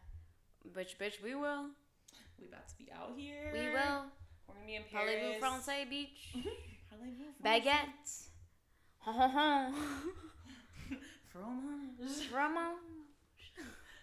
[0.66, 1.70] Bitch, bitch, we will.
[2.40, 3.51] We about to be out here.
[3.53, 4.05] We will.
[4.46, 5.14] We're gonna be in Paris.
[5.14, 6.35] Parlez-vous français, beach?
[6.37, 6.48] Mm-hmm.
[6.90, 7.62] Parlez-vous français?
[7.62, 8.29] Baguette.
[9.01, 9.72] Ho.
[12.31, 12.79] Fromage.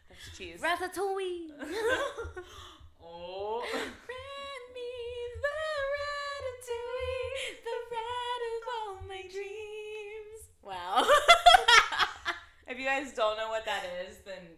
[0.10, 0.62] That's cheese.
[0.62, 1.52] Ratatouille.
[3.04, 3.64] oh.
[3.72, 4.92] Grant me
[5.42, 5.56] the
[5.96, 10.40] ratatouille, the rat of all my dreams.
[10.62, 11.08] Wow.
[12.68, 14.58] If you guys don't know what that is, then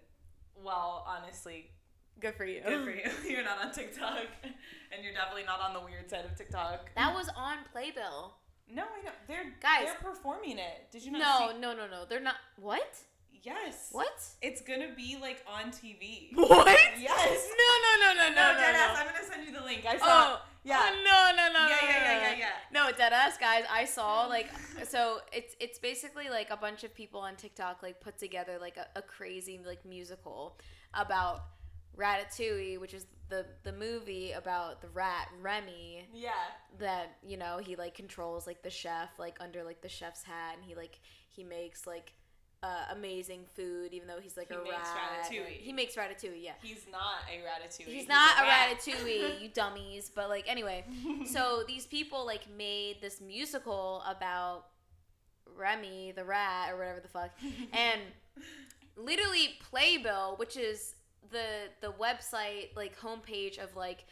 [0.63, 1.71] well, honestly,
[2.19, 2.61] Good for you.
[2.65, 3.09] good for you.
[3.29, 6.89] You're not on TikTok, and you're definitely not on the weird side of TikTok.
[6.95, 8.33] That was on Playbill.
[8.73, 9.11] No, I know.
[9.27, 9.85] They're Guys.
[9.85, 10.91] They're performing it.
[10.91, 11.19] Did you not?
[11.19, 11.59] No, See?
[11.59, 12.05] no, no, no.
[12.09, 12.35] They're not.
[12.59, 12.97] What?
[13.43, 13.89] Yes.
[13.91, 14.19] What?
[14.41, 16.29] It's gonna be like on TV.
[16.33, 16.77] What?
[16.99, 17.47] Yes.
[17.57, 18.59] No, no, no, no, no, no.
[18.59, 18.93] deadass.
[18.93, 18.99] no.
[18.99, 19.85] I'm gonna send you the link.
[19.87, 20.05] I saw.
[20.05, 20.81] Oh, yeah.
[20.81, 22.21] Oh, no, no, no, yeah, no, yeah, no, yeah, no.
[22.21, 22.47] yeah, yeah.
[22.73, 23.63] No, dead ass guys.
[23.71, 24.49] I saw like
[24.87, 28.77] so it's it's basically like a bunch of people on TikTok like put together like
[28.77, 30.57] a, a crazy like musical
[30.93, 31.43] about
[31.95, 36.31] Ratatouille, which is the the movie about the rat Remy Yeah.
[36.79, 40.55] that you know he like controls like the chef like under like the chef's hat
[40.55, 42.13] and he like he makes like
[42.63, 45.29] uh, amazing food even though he's like He a makes rat.
[45.29, 45.57] ratatouille.
[45.59, 46.53] He makes ratatouille, yeah.
[46.63, 47.85] He's not a ratatouille.
[47.85, 48.77] He's not a rat.
[48.79, 50.09] ratatouille, you dummies.
[50.13, 50.83] But like anyway,
[51.25, 54.65] so these people like made this musical about
[55.55, 57.31] Remy the rat or whatever the fuck,
[57.73, 58.01] and
[58.95, 60.95] literally Playbill, which is
[61.31, 64.05] the the website like homepage of like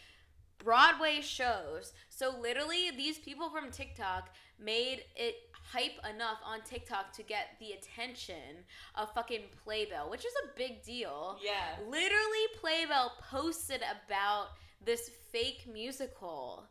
[0.57, 1.93] Broadway shows.
[2.09, 5.35] So literally, these people from TikTok made it
[5.71, 8.63] hype enough on TikTok to get the attention
[8.95, 11.37] of fucking Playbill, which is a big deal.
[11.43, 11.83] Yeah.
[11.89, 14.49] Literally, Playbill posted about
[14.83, 16.65] this fake musical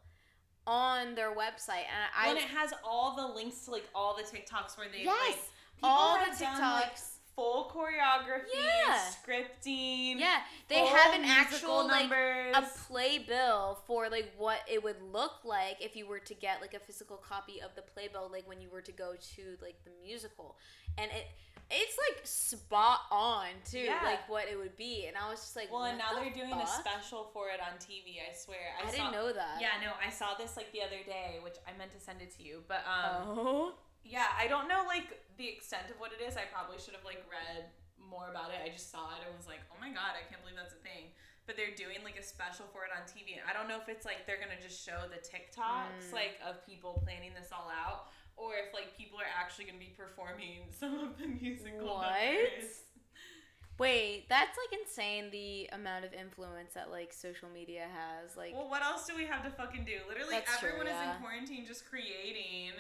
[0.67, 4.23] on their website, and I when it has all the links to like all the
[4.23, 5.39] TikToks where they yes, like
[5.83, 6.61] all the done, TikToks.
[6.61, 6.97] like,
[7.37, 8.99] full choreography, Yeah.
[8.99, 10.19] scripting.
[10.21, 15.77] Yeah, they have an actual like a playbill for like what it would look like
[15.81, 18.69] if you were to get like a physical copy of the playbill like when you
[18.71, 20.57] were to go to like the musical
[20.99, 21.27] and it
[21.71, 23.99] it's like spot on too Yeah.
[24.05, 26.33] like what it would be and i was just like well, and now the they're
[26.47, 28.21] doing a special for it on TV.
[28.21, 28.59] I swear.
[28.81, 31.57] i, saw, didn't know that Yeah, no, I saw this like the other day, which
[31.67, 33.73] I meant to send it to you, but um, oh
[34.05, 36.37] yeah, I don't know like the extent of what it is.
[36.37, 37.67] I probably should have like read
[37.99, 38.61] more about it.
[38.63, 40.83] I just saw it and was like, oh my god, I can't believe that's a
[40.85, 41.11] thing.
[41.47, 43.37] But they're doing like a special for it on TV.
[43.45, 46.17] I don't know if it's like they're gonna just show the TikToks Mm.
[46.17, 49.93] like of people planning this all out, or if like people are actually gonna be
[49.97, 52.09] performing some of the musical What?
[52.13, 52.89] numbers.
[53.79, 58.71] wait that's like insane the amount of influence that like social media has like Well,
[58.71, 59.99] what else do we have to fucking do?
[60.09, 62.71] Literally, That's true, everyone is in quarantine just creating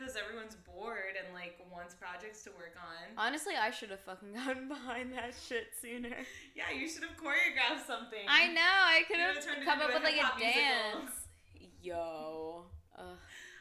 [0.00, 3.12] because everyone's bored and like wants projects to work on.
[3.20, 6.24] honestly i should have fucking gotten behind that shit sooner
[6.56, 8.24] Yeah, you should have choreographed something.
[8.28, 8.60] I know.
[8.64, 10.40] I could have would've turned it come up with like a musical.
[10.40, 11.28] dance.
[11.80, 12.64] Yo.
[12.98, 13.16] Ugh.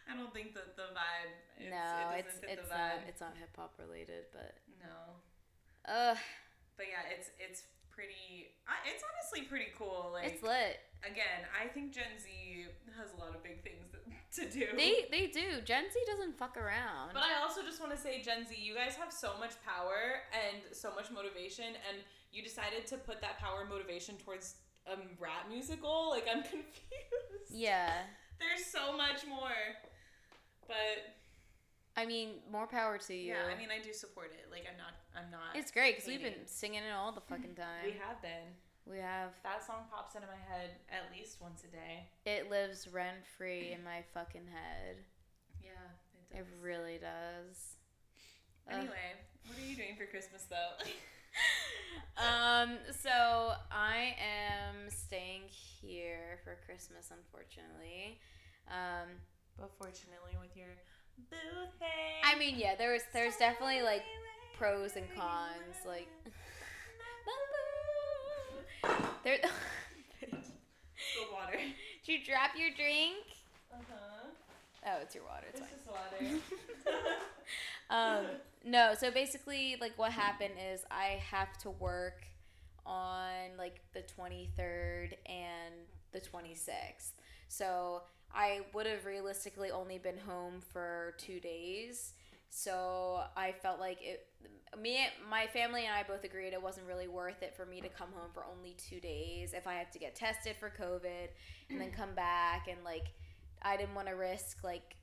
[0.10, 1.32] I don't think that the vibe.
[1.60, 4.96] It's, no, it it's fit it's the not it's not hip hop related, but no,
[5.86, 6.16] uh,
[6.80, 8.56] but yeah, it's it's pretty.
[8.88, 10.10] It's honestly pretty cool.
[10.12, 10.80] Like it's lit.
[11.06, 12.26] again, I think Gen Z
[12.98, 13.99] has a lot of big things that,
[14.36, 14.66] to do.
[14.76, 15.62] They they do.
[15.66, 17.12] Gen Z doesn't fuck around.
[17.14, 20.22] But I also just want to say, Gen Z, you guys have so much power
[20.34, 21.98] and so much motivation, and
[22.32, 24.56] you decided to put that power and motivation towards
[24.88, 26.10] a rap musical.
[26.12, 27.50] Like, I'm confused.
[27.52, 28.04] yeah.
[28.40, 29.58] There's so much more.
[30.68, 31.16] But
[31.98, 33.34] I mean, more power to you.
[33.34, 34.50] yeah, I mean, I do support it.
[34.52, 35.56] Like, I'm not, I'm not.
[35.56, 37.84] it's great because we've been singing it all the fucking time.
[37.84, 38.54] We have been.
[38.86, 39.32] We have.
[39.44, 42.10] That song pops into my head at least once a day.
[42.26, 44.98] It lives rent free in my fucking head.
[45.62, 45.70] Yeah,
[46.34, 47.76] it It really does.
[48.68, 48.78] Ugh.
[48.78, 50.86] Anyway, what are you doing for Christmas though?
[52.18, 58.20] um, so I am staying here for Christmas, unfortunately.
[58.68, 59.10] Um,
[59.58, 60.74] but fortunately, with your
[61.30, 62.22] boo thing.
[62.24, 64.04] I mean, yeah, there was there's definitely like
[64.58, 65.78] pros and cons.
[65.86, 66.08] Like,
[69.24, 69.38] there.
[70.22, 71.58] Go water.
[72.06, 73.18] Did you drop your drink?
[73.72, 74.30] Uh huh.
[74.86, 75.48] Oh, it's your water.
[75.50, 76.42] It's It's just water.
[77.92, 78.26] Um,
[78.64, 82.28] no, so basically, like, what happened is I have to work
[82.86, 85.74] on like the 23rd and
[86.12, 87.14] the 26th.
[87.48, 92.14] So I would have realistically only been home for two days.
[92.52, 94.28] So I felt like it.
[94.80, 97.90] Me, my family, and I both agreed it wasn't really worth it for me to
[97.90, 101.30] come home for only two days if I had to get tested for COVID
[101.70, 103.08] and then come back and like
[103.62, 104.96] I didn't want to risk like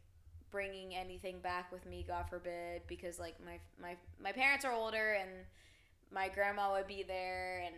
[0.50, 5.16] bringing anything back with me, God forbid, because like my my my parents are older
[5.20, 5.30] and
[6.12, 7.74] my grandma would be there, and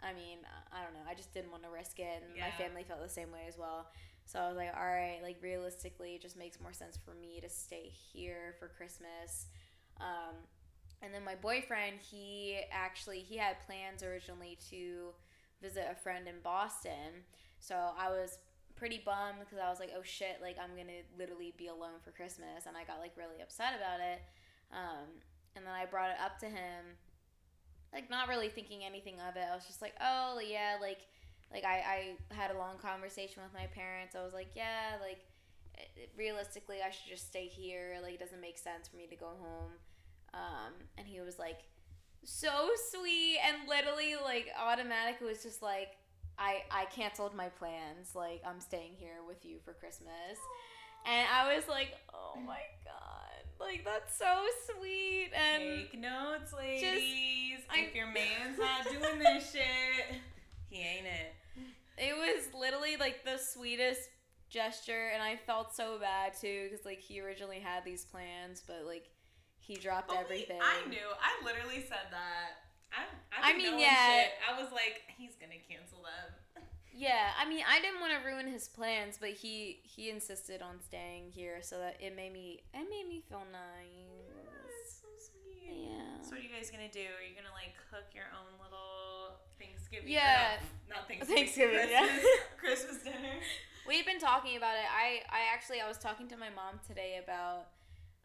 [0.00, 0.38] I mean
[0.70, 3.08] I don't know, I just didn't want to risk it, and my family felt the
[3.08, 3.88] same way as well.
[4.26, 7.40] So I was like, all right, like realistically, it just makes more sense for me
[7.40, 9.46] to stay here for Christmas.
[10.00, 10.36] Um,
[11.02, 15.12] and then my boyfriend, he actually he had plans originally to
[15.60, 17.26] visit a friend in Boston.
[17.58, 18.38] So I was
[18.76, 22.12] pretty bummed because I was like, oh shit, like I'm gonna literally be alone for
[22.12, 24.22] Christmas, and I got like really upset about it.
[24.72, 25.10] Um,
[25.56, 26.96] and then I brought it up to him,
[27.92, 29.44] like not really thinking anything of it.
[29.50, 31.06] I was just like, oh yeah, like
[31.52, 34.14] like I I had a long conversation with my parents.
[34.14, 35.26] I was like, yeah, like
[35.74, 37.98] it, realistically, I should just stay here.
[38.02, 39.72] Like it doesn't make sense for me to go home.
[40.34, 41.60] Um, and he was like,
[42.24, 45.88] so sweet, and literally like automatically was just like.
[46.38, 48.14] I, I canceled my plans.
[48.14, 50.38] Like, I'm staying here with you for Christmas.
[51.06, 53.44] And I was like, oh my god.
[53.60, 54.34] Like, that's so
[54.74, 55.28] sweet.
[55.34, 57.60] And Take notes, ladies.
[57.70, 60.16] I- if your man's not doing this shit,
[60.70, 61.34] he ain't it.
[61.98, 64.08] it was literally like the sweetest
[64.48, 65.10] gesture.
[65.12, 69.10] And I felt so bad too because, like, he originally had these plans, but, like,
[69.62, 70.58] he dropped Only everything.
[70.60, 71.06] I knew.
[71.22, 72.66] I literally said that.
[72.92, 74.26] I, I I, mean, yeah.
[74.26, 74.32] Shit.
[74.42, 76.66] I was like, he's gonna cancel them.
[76.92, 80.76] Yeah, I mean, I didn't want to ruin his plans, but he he insisted on
[80.84, 85.00] staying here, so that it made me it made me feel nice.
[85.00, 85.88] so sweet.
[85.88, 86.20] Yeah.
[86.20, 87.00] So what are you guys gonna do?
[87.00, 90.12] Are you gonna like cook your own little Thanksgiving?
[90.12, 90.60] Yeah.
[90.90, 91.48] Not, not Thanksgiving.
[91.48, 92.08] Thanksgiving, yeah.
[92.60, 93.40] Christmas, Christmas dinner.
[93.88, 94.86] We've been talking about it.
[94.92, 97.72] I I actually I was talking to my mom today about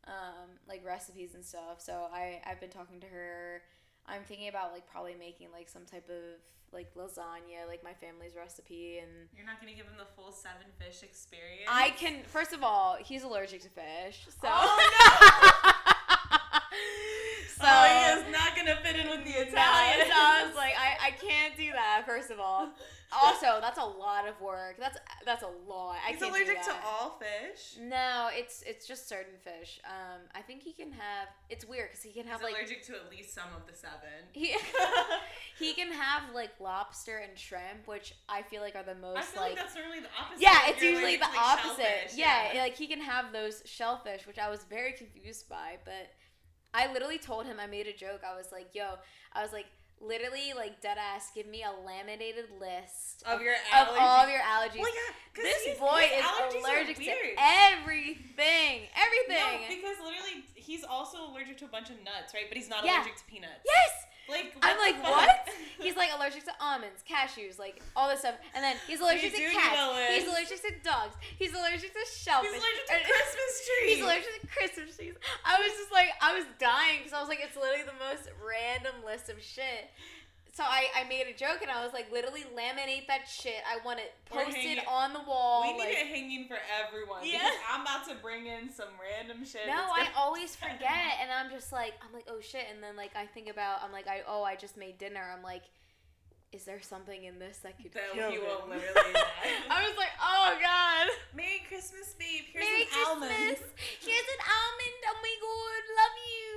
[0.07, 1.79] um like recipes and stuff.
[1.79, 3.61] So I I've been talking to her.
[4.05, 6.39] I'm thinking about like probably making like some type of
[6.73, 10.67] like lasagna, like my family's recipe and You're not gonna give him the full seven
[10.79, 11.69] fish experience.
[11.69, 14.25] I can first of all, he's allergic to fish.
[14.41, 15.51] So Oh,
[17.57, 20.03] So oh, he is not gonna fit in with the no, Italians.
[20.07, 22.03] so I was like, I, I can't do that.
[22.05, 22.69] First of all,
[23.11, 24.75] also that's a lot of work.
[24.79, 25.95] That's that's a lot.
[26.05, 27.77] I He's can't do allergic to all fish.
[27.81, 29.79] No, it's it's just certain fish.
[29.85, 31.29] Um, I think he can have.
[31.49, 33.73] It's weird because he can have He's like allergic to at least some of the
[33.75, 34.27] seven.
[34.33, 34.55] he
[35.57, 39.21] he can have like lobster and shrimp, which I feel like are the most I
[39.23, 39.59] feel like, like.
[39.59, 40.41] that's normally the opposite.
[40.43, 41.83] yeah, it's usually the to, like, opposite.
[41.85, 45.77] shellfish, Yeah, like he can have those shellfish, which I was very confused by.
[45.85, 46.11] But
[46.73, 48.21] I literally told him I made a joke.
[48.27, 48.95] I was like, "Yo,"
[49.33, 49.65] I was like,
[49.99, 51.31] literally like dead ass.
[51.33, 53.97] Give me a laminated list of your of allergies.
[53.99, 54.79] all of your allergies.
[54.81, 58.87] Well, yeah, this his- boy his is allergic to everything.
[58.95, 59.61] Everything.
[59.61, 62.45] No, because literally he's also allergic to a bunch of nuts, right?
[62.49, 62.97] But he's not Yeah.
[63.01, 63.65] allergic to peanuts.
[63.65, 63.91] yes.
[64.29, 65.29] Like I'm what like, the what?
[65.47, 65.55] fuck?
[65.79, 68.35] He's like allergic to almonds, cashews, like all this stuff.
[68.55, 70.13] And then he's allergic to cats.
[70.13, 71.15] He's allergic to dogs.
[71.37, 72.51] He's allergic to shellfish.
[72.51, 73.89] He's allergic to Christmas trees.
[73.95, 75.13] He's allergic to Christmas trees.
[75.45, 78.29] I was just like, I was dying because I was like, it's literally the most
[78.41, 79.89] random list of shit.
[80.57, 83.61] So I, I made a joke and I was like, literally laminate that shit.
[83.69, 85.61] I want it posted hanging- on the wall.
[85.61, 87.19] We need like- it hanging for everyone.
[87.23, 87.51] Yeah.
[87.71, 89.67] I'm about to bring in some random shit.
[89.67, 93.15] No, I always forget, and I'm just like, I'm like, oh shit, and then like
[93.15, 95.21] I think about, I'm like, I oh, I just made dinner.
[95.31, 95.61] I'm like,
[96.53, 99.13] is there something in this that could That kill you will literally.
[99.69, 101.07] I was like, oh god.
[101.35, 102.45] Merry Christmas, babe.
[102.53, 103.07] Here's Merry an Christmas.
[103.11, 103.57] almond.
[103.99, 104.99] Here's an almond.
[105.11, 106.51] Oh my god, love you.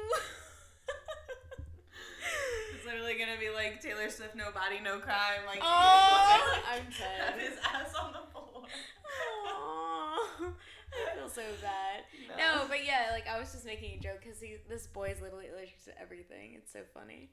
[2.77, 5.43] it's literally gonna be like Taylor Swift, no body, no crime.
[5.47, 7.41] Like, Oh, I'm have dead.
[7.41, 8.65] his ass on the floor.
[10.93, 12.03] I feel so bad.
[12.37, 15.49] No, but yeah, like I was just making a joke because this boy is literally
[15.49, 16.55] allergic to everything.
[16.57, 17.31] It's so funny.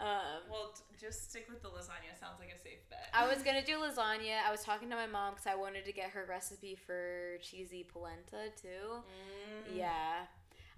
[0.00, 2.18] Um, Well, just stick with the lasagna.
[2.18, 3.08] Sounds like a safe bet.
[3.12, 4.42] I was gonna do lasagna.
[4.46, 7.84] I was talking to my mom because I wanted to get her recipe for cheesy
[7.84, 9.00] polenta too.
[9.02, 9.76] Mm.
[9.76, 10.26] Yeah,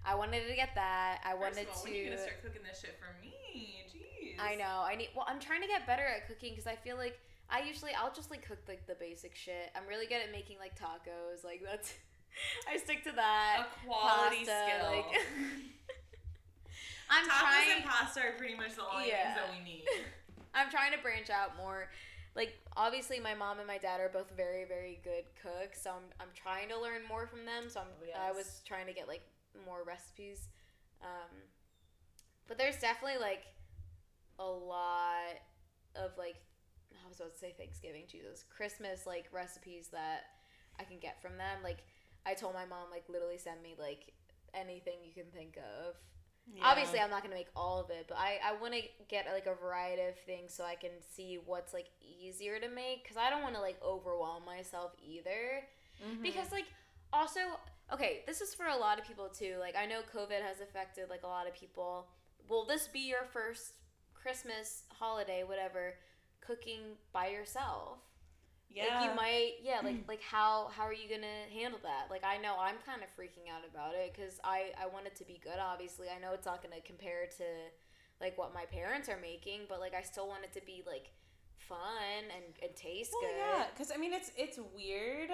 [0.05, 1.21] I wanted to get that.
[1.23, 1.83] I First wanted of all, to.
[1.83, 3.33] when are you gonna start cooking this shit for me?
[3.93, 4.35] Jeez.
[4.39, 4.83] I know.
[4.85, 5.09] I need.
[5.15, 8.13] Well, I'm trying to get better at cooking because I feel like I usually I'll
[8.13, 9.71] just like cook like the basic shit.
[9.75, 11.43] I'm really good at making like tacos.
[11.43, 11.93] Like that's.
[12.69, 13.63] I stick to that.
[13.63, 14.91] A quality Pasta, skill.
[14.91, 15.05] like-
[17.09, 17.71] I'm Tacos trying.
[17.77, 19.33] and pasta are pretty much the only Yeah.
[19.33, 19.85] things that we need.
[20.55, 21.89] I'm trying to branch out more.
[22.35, 25.81] Like obviously, my mom and my dad are both very, very good cooks.
[25.81, 27.69] So I'm, I'm trying to learn more from them.
[27.69, 29.21] So I'm, Oh, I was trying to get like
[29.65, 30.47] more recipes.
[31.01, 31.31] Um,
[32.47, 33.43] but there's definitely like
[34.39, 35.39] a lot
[35.95, 36.35] of like
[37.03, 40.23] I was about to say Thanksgiving, Jesus, Christmas like recipes that
[40.79, 41.59] I can get from them.
[41.63, 41.83] Like
[42.25, 44.11] I told my mom, like literally send me like
[44.53, 45.95] anything you can think of.
[46.61, 49.45] Obviously, I'm not gonna make all of it, but I I want to get like
[49.47, 53.29] a variety of things so I can see what's like easier to make because I
[53.29, 55.67] don't want to like overwhelm myself either.
[56.03, 56.21] Mhm.
[56.21, 56.65] Because like
[57.11, 57.39] also
[57.91, 59.57] okay, this is for a lot of people too.
[59.59, 62.07] Like I know COVID has affected like a lot of people.
[62.47, 63.73] Will this be your first
[64.13, 65.95] Christmas holiday, whatever,
[66.41, 67.97] cooking by yourself?
[68.75, 69.79] Yeah, Like you might, yeah.
[69.83, 72.07] Like like how how are you gonna handle that?
[72.09, 75.15] Like I know I'm kind of freaking out about it because I I want it
[75.17, 75.57] to be good.
[75.59, 77.47] Obviously, I know it's not gonna compare to
[78.19, 81.11] like what my parents are making, but like I still want it to be like
[81.57, 83.37] fun and, and taste well, good.
[83.37, 85.31] yeah, because I mean, it's it's weird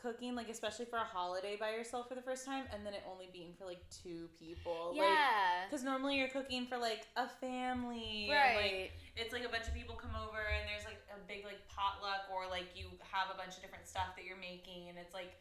[0.00, 3.02] cooking like especially for a holiday by yourself for the first time, and then it
[3.10, 4.94] only being for like two people.
[4.94, 5.66] Yeah.
[5.68, 8.28] Because normally you're cooking for like a family.
[8.30, 8.90] and, like, right.
[9.16, 12.30] it's like a bunch of people come over and there's like a big like potluck
[12.32, 15.34] or like you have a bunch of different stuff that you're making and it's like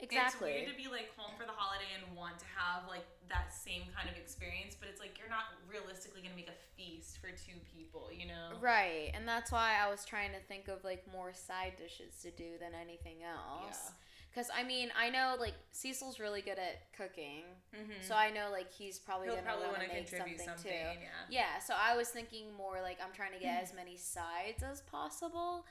[0.00, 0.50] exactly.
[0.52, 3.52] It's weird to be like home for the holiday and want to have like that
[3.54, 7.28] same kind of experience, but it's like you're not realistically gonna make a feast for
[7.30, 8.58] two people, you know?
[8.60, 12.30] Right, and that's why I was trying to think of like more side dishes to
[12.30, 13.78] do than anything else.
[13.88, 13.94] Yeah.
[14.30, 18.02] Because I mean, I know like Cecil's really good at cooking, Mm-hmm.
[18.02, 20.70] so I know like he's probably He'll gonna probably want to to make something, something,
[20.70, 21.00] too.
[21.00, 21.26] yeah.
[21.30, 24.80] Yeah, so I was thinking more like I'm trying to get as many sides as
[24.82, 25.64] possible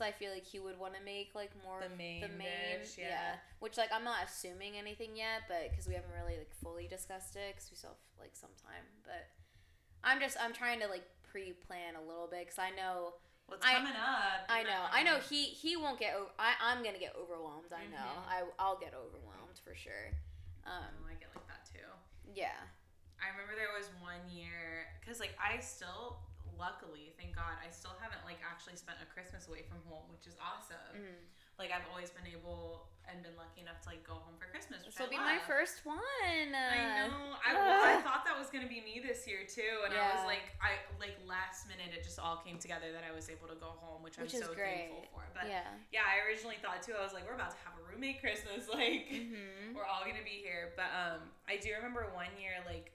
[0.00, 2.80] because I feel like he would want to make like more The main the main,
[2.80, 3.36] dish, yeah.
[3.60, 7.36] Which like I'm not assuming anything yet, but because we haven't really like fully discussed
[7.36, 8.84] it because we still have like some time.
[9.04, 9.28] But
[10.02, 13.14] I'm just I'm trying to like pre-plan a little bit because I know
[13.46, 14.46] What's I- coming up?
[14.48, 17.68] I know I know he he won't get I I'm gonna get overwhelmed.
[17.74, 18.28] I know Mhm.
[18.30, 20.16] I I'll get overwhelmed for sure.
[20.64, 21.86] Um, Oh, I get like that too.
[22.34, 22.56] yeah.
[23.20, 26.16] I remember there was one year because like I still,
[26.60, 30.28] luckily, thank God, I still haven't like actually spent a Christmas away from home, which
[30.28, 30.76] is awesome.
[30.94, 31.16] Mhm.
[31.58, 34.80] Like I've always been able and been lucky enough to like go home for Christmas.
[34.86, 35.98] This will I be my first one.
[36.00, 37.36] I know.
[37.42, 40.24] I, well, I thought that was gonna be me this year too, and I was
[40.24, 43.58] like, I like last minute, it just all came together that I was able to
[43.60, 44.88] go home, which, Which I'm so great.
[44.88, 45.24] thankful for.
[45.36, 45.68] But yeah.
[45.92, 46.04] yeah.
[46.08, 46.96] I originally thought too.
[46.96, 49.76] I was like, we're about to have a roommate Christmas, like Mm-hmm.
[49.76, 50.72] we're all gonna be here.
[50.80, 52.92] But um, I do remember one year like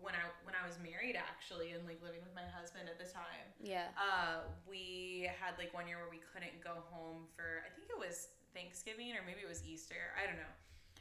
[0.00, 3.08] when I when I was married actually and like living with my husband at the
[3.08, 3.46] time.
[3.60, 3.92] Yeah.
[3.98, 7.98] Uh, we had like one year where we couldn't go home for I think it
[7.98, 10.14] was Thanksgiving or maybe it was Easter.
[10.16, 10.54] I don't know.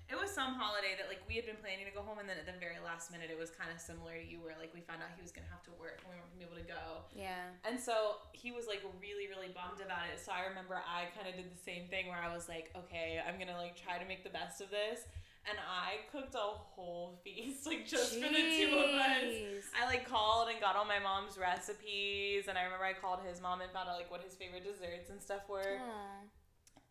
[0.08, 2.40] It was some holiday that like we had been planning to go home and then
[2.40, 4.80] at the very last minute it was kind of similar to you where like we
[4.80, 6.70] found out he was gonna have to work and we weren't gonna be able to
[6.70, 7.04] go.
[7.12, 7.52] Yeah.
[7.68, 10.24] And so he was like really, really bummed about it.
[10.24, 13.20] So I remember I kind of did the same thing where I was like, okay,
[13.20, 15.04] I'm gonna like try to make the best of this.
[15.50, 19.64] And I cooked a whole feast, like just for the two of us.
[19.80, 22.48] I like called and got all my mom's recipes.
[22.48, 25.10] And I remember I called his mom and found out like what his favorite desserts
[25.10, 25.78] and stuff were.
[25.80, 26.24] Aw.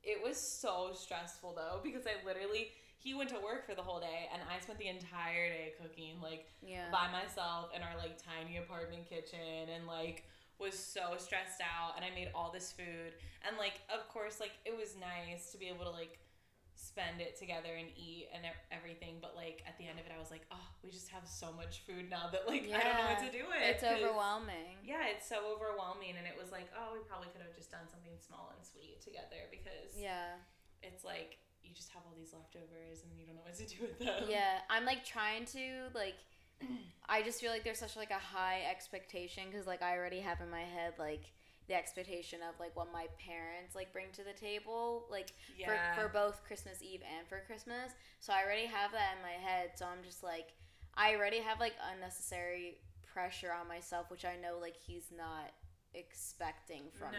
[0.02, 4.00] It was so stressful though because I literally, he went to work for the whole
[4.00, 6.20] day and I spent the entire day cooking.
[6.22, 6.86] Like, Yeah.
[6.92, 10.24] by myself in our like tiny apartment kitchen and like
[10.58, 13.12] was so stressed out and I made all this food
[13.46, 16.18] and like of course like it was nice to be able to like
[16.76, 20.20] spend it together and eat and everything but like at the end of it I
[20.20, 23.08] was like oh we just have so much food now that like I don't know
[23.16, 24.76] what to do with It's overwhelming.
[24.84, 27.88] yeah it's so overwhelming and it was like oh we probably could have just done
[27.88, 30.36] something small and sweet together because Yeah.
[30.84, 33.80] it's like you just have all these leftovers and you don't know what to do
[33.80, 34.60] with them Yeah.
[34.68, 36.20] I'm like trying to like
[37.08, 40.40] I just feel like there's such like a high expectation because like I already have
[40.40, 41.24] in my head like
[41.68, 46.02] the expectation of like what my parents like bring to the table like yeah for,
[46.02, 47.92] for both Christmas Eve and for Christmas.
[48.20, 49.70] So I already have that in my head.
[49.74, 50.54] So I'm just like,
[50.94, 52.78] I already have like unnecessary
[53.12, 55.50] pressure on myself, which I know like he's not
[55.94, 57.18] expecting from me,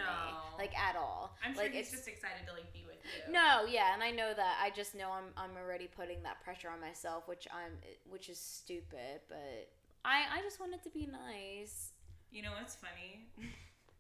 [0.57, 1.35] like at all.
[1.43, 4.03] I'm sure like he's it's just excited to like be with you no, yeah, and
[4.03, 4.59] I know that.
[4.61, 7.73] I just know I'm I'm already putting that pressure on myself, which I'm
[8.09, 9.69] which is stupid, but
[10.05, 11.91] I I just want it to be nice.
[12.31, 13.27] You know what's funny?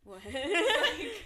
[0.07, 0.23] What?
[0.25, 1.25] like,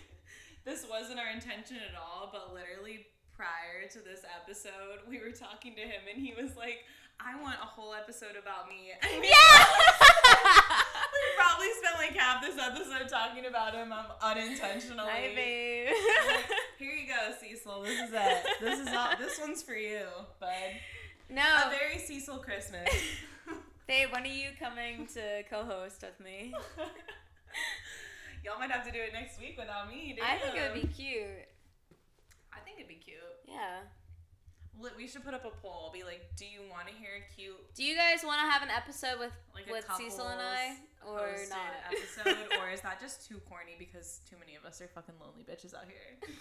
[0.66, 3.06] this wasn't our intention at all, but literally
[3.36, 6.80] prior to this episode, we were talking to him and he was like,
[7.20, 8.90] I want a whole episode about me.
[9.22, 9.66] Yeah.
[11.14, 15.08] we probably spent like half this episode talking about him um, unintentionally.
[15.08, 15.94] Hi, babe.
[16.80, 17.84] Here you go, Cecil.
[17.84, 18.46] This is it.
[18.62, 19.10] This is all.
[19.20, 20.02] This one's for you,
[20.40, 20.50] bud.
[21.30, 22.90] no, A very Cecil Christmas.
[23.88, 24.08] babe.
[24.12, 26.54] When are you coming to co-host with me?
[28.44, 30.18] Y'all might have to do it next week without me.
[30.22, 31.46] I think it would be cute.
[32.52, 33.18] I think it'd be cute.
[33.48, 33.86] Yeah.
[34.98, 35.92] We should put up a poll.
[35.94, 38.64] Be like, do you want to hear a cute Do you guys want to have
[38.64, 40.74] an episode with like with Cecil and I,
[41.06, 41.86] or not?
[41.86, 45.46] episode, or is that just too corny because too many of us are fucking lonely
[45.46, 46.18] bitches out here?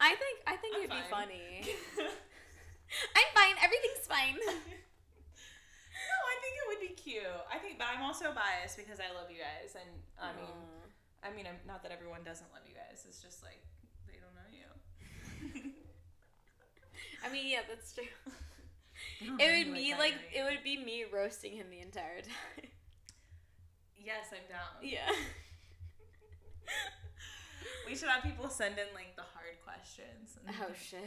[0.00, 1.66] I think I think I'm it'd be funny.
[3.18, 3.56] I'm fine.
[3.58, 4.38] Everything's fine.
[4.38, 7.22] no, I think it would be cute.
[7.52, 11.28] I think, but I'm also biased because I love you guys, and I mean, Aw.
[11.28, 13.04] I mean, I'm, not that everyone doesn't love you guys.
[13.06, 13.60] It's just like
[14.08, 14.68] they don't know you.
[17.24, 18.04] I mean, yeah, that's true.
[19.20, 22.68] It would be I like it would be me roasting him the entire time.
[23.96, 24.76] Yes, I'm down.
[24.82, 25.08] Yeah.
[27.90, 30.38] We should have people send in like the hard questions.
[30.46, 31.02] and- Oh shit.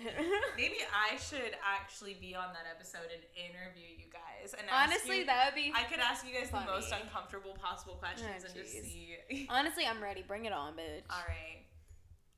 [0.57, 4.53] Maybe I should actually be on that episode and interview you guys.
[4.53, 5.71] And Honestly, you- that would be.
[5.73, 9.47] I could ask you guys the most uncomfortable possible questions Oh, and just see.
[9.49, 10.23] Honestly, I'm ready.
[10.27, 11.07] Bring it on, bitch.
[11.09, 11.63] All right.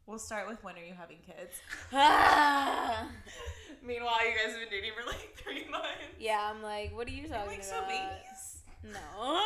[0.06, 1.58] We'll start with when are you having kids?
[3.84, 5.90] Meanwhile, you guys have been dating for like three months.
[6.20, 7.90] yeah, I'm like, what are you You're talking like so about?
[7.90, 8.62] babies.
[8.94, 9.44] No.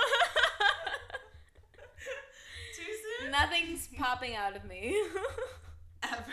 [3.32, 4.96] Nothing's popping out of me.
[6.04, 6.26] Ever.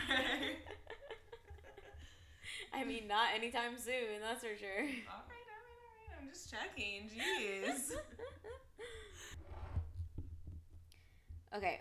[2.73, 4.21] I mean, not anytime soon.
[4.23, 4.81] That's for sure.
[4.81, 6.23] all right, all right, all right.
[6.23, 7.09] I'm just checking.
[7.11, 7.97] Jeez.
[11.57, 11.81] okay,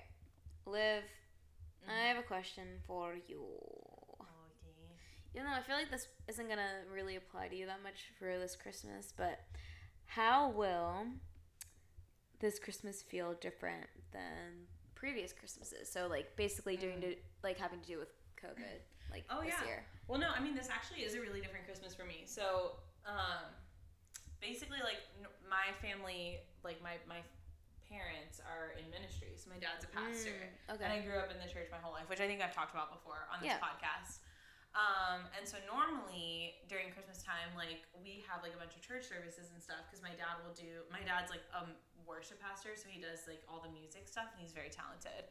[0.65, 1.03] Liv,
[1.85, 1.91] Mm-hmm.
[2.03, 3.41] I have a question for you.
[4.19, 4.97] Okay.
[5.35, 8.39] You know, I feel like this isn't gonna really apply to you that much for
[8.39, 9.41] this Christmas, but
[10.07, 11.05] how will
[12.39, 14.67] this Christmas feel different than
[15.05, 15.85] previous Christmases?
[15.85, 17.13] So, like, basically doing to
[17.45, 18.09] like having to do with
[18.41, 18.81] COVID,
[19.13, 19.65] like Oh, this yeah.
[19.69, 19.79] year.
[20.09, 22.25] Well, no, I mean this actually is a really different Christmas for me.
[22.25, 23.45] So, um,
[24.41, 27.21] basically, like n- my family, like my my
[27.85, 29.37] parents are in ministry.
[29.37, 30.83] So my dad's a pastor, Mm, okay.
[30.89, 32.73] and I grew up in the church my whole life, which I think I've talked
[32.73, 33.61] about before on this Yeah.
[33.61, 34.25] podcast.
[34.73, 39.05] Um, and so normally during Christmas time, like we have like a bunch of church
[39.07, 40.81] services and stuff because my dad will do.
[40.91, 41.61] My dad's like a
[42.07, 45.29] worship pastor, so he does like all the music stuff, and he's very talented.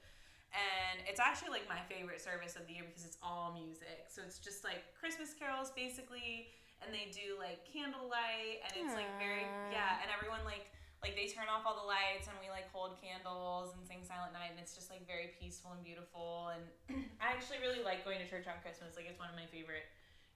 [0.55, 4.07] And it's actually like my favorite service of the year because it's all music.
[4.07, 9.11] So it's just like Christmas carols basically, and they do like candlelight, and it's like
[9.19, 10.71] very yeah, and everyone like
[11.05, 14.33] like they turn off all the lights and we like hold candles and sing silent
[14.33, 16.65] night and it's just like very peaceful and beautiful and
[17.21, 19.85] i actually really like going to church on christmas like it's one of my favorite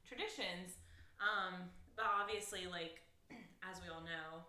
[0.04, 0.76] traditions
[1.24, 3.00] um but obviously like
[3.64, 4.44] as we all know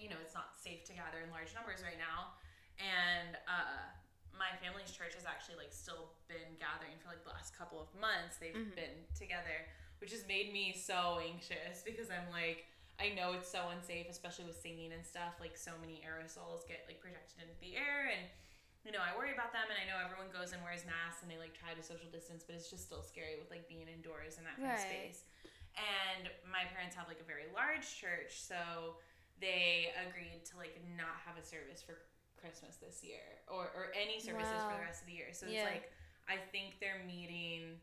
[0.00, 2.34] you know, it's not safe to gather in large numbers right now.
[2.80, 3.84] And uh,
[4.32, 7.92] my family's church has actually like still been gathering for like the last couple of
[8.00, 8.40] months.
[8.40, 8.74] They've Mhm.
[8.74, 9.68] been together,
[10.00, 12.64] which has made me so anxious because I'm like,
[12.96, 15.36] I know it's so unsafe, especially with singing and stuff.
[15.40, 18.28] Like so many aerosols get like projected into the air, and
[18.84, 19.68] you know I worry about them.
[19.68, 22.44] And I know everyone goes and wears masks and they like try to social distance,
[22.44, 25.24] but it's just still scary with like being indoors in that kind of space.
[25.80, 29.00] And my parents have like a very large church, so
[29.40, 31.96] they agreed to like not have a service for
[32.40, 35.32] Christmas this year or, or any services for the rest of the year.
[35.32, 35.64] So Yeah.
[35.64, 35.86] it's like
[36.28, 37.80] I think they're meeting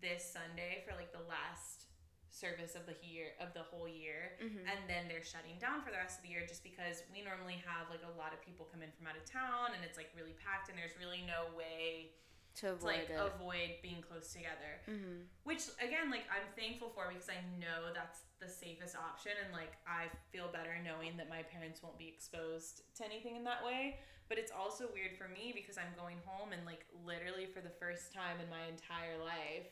[0.00, 1.86] this Sunday for like the last
[2.28, 4.66] service of the year of the whole year Mhm.
[4.66, 7.62] and then they're shutting down for the rest of the year just because we normally
[7.64, 10.10] have like a lot of people come in from out of town and it's like
[10.18, 12.10] really packed and there's really no way
[12.54, 13.18] to avoid like it.
[13.18, 15.26] avoid being close together mm-hmm.
[15.42, 19.74] which again like i'm thankful for because i know that's the safest option and like
[19.90, 23.98] i feel better knowing that my parents won't be exposed to anything in that way
[24.30, 27.74] but it's also weird for me because i'm going home and like literally for the
[27.82, 29.66] first time in my entire life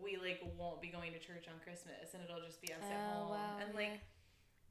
[0.00, 2.98] we like won't be going to church on christmas and it'll just be us at
[2.98, 4.00] Oh, home wow, and like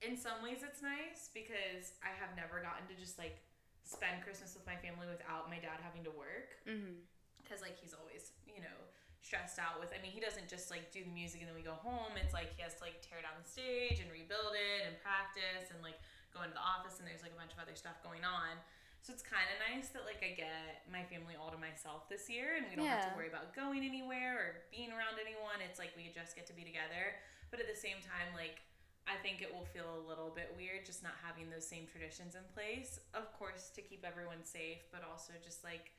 [0.04, 3.40] in some ways it's nice because i have never gotten to just like
[3.84, 7.00] spend christmas with my family without my dad having to work mm-hmm.
[7.44, 8.80] Because like he's always you know
[9.24, 11.64] stressed out with i mean he doesn't just like do the music and then we
[11.64, 12.12] go home.
[12.20, 15.72] It's like he has to like tear down the stage and rebuild it and practice
[15.72, 15.96] and like
[16.36, 18.60] go into the office and there's like a bunch of other stuff going on.
[19.00, 22.32] So it's kind of nice that like i get my family all to myself this
[22.32, 25.60] year and we don't have to worry about going anywhere or being around anyone.
[25.64, 27.16] It's like we just get to be together.
[27.52, 28.64] But at the same time like
[29.04, 32.36] I think it will feel a little bit weird just not having those same traditions
[32.40, 33.04] in place.
[33.12, 35.92] Of course, to keep everyone safe, but also just like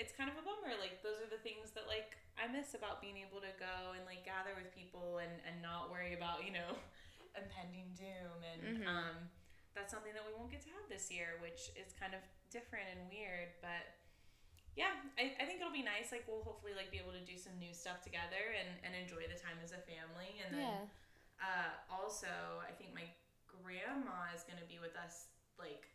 [0.00, 0.74] it's kind of a bummer.
[0.80, 4.02] Like those are the things that like I miss about being able to go and
[4.08, 6.76] like gather with people and and not worry about you know
[7.40, 8.86] impending doom and Mhm.
[8.88, 9.16] um
[9.72, 12.20] that's something that we won't get to have this year, which is kind of
[12.52, 13.88] different and weird, but
[14.76, 16.12] yeah, I, I think it'll be nice.
[16.12, 19.28] Like we'll hopefully like be able to do some new stuff together and, and enjoy
[19.28, 20.40] the time as a family.
[20.44, 20.84] And then yeah.
[21.40, 23.04] uh, also, I think my
[23.48, 25.28] grandma is gonna be with us
[25.60, 25.88] like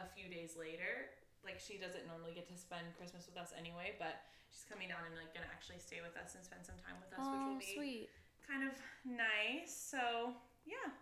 [0.00, 1.12] a few days later.
[1.48, 4.20] Like she doesn't normally get to spend Christmas with us anyway, but
[4.52, 7.08] she's coming down and like gonna actually stay with us and spend some time with
[7.16, 8.06] us, which Oh, will be sweet.
[8.44, 8.76] kind of
[9.08, 9.72] nice.
[9.72, 10.36] So
[10.68, 10.92] yeah,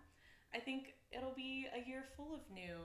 [0.54, 2.78] I think it'll be a year full of new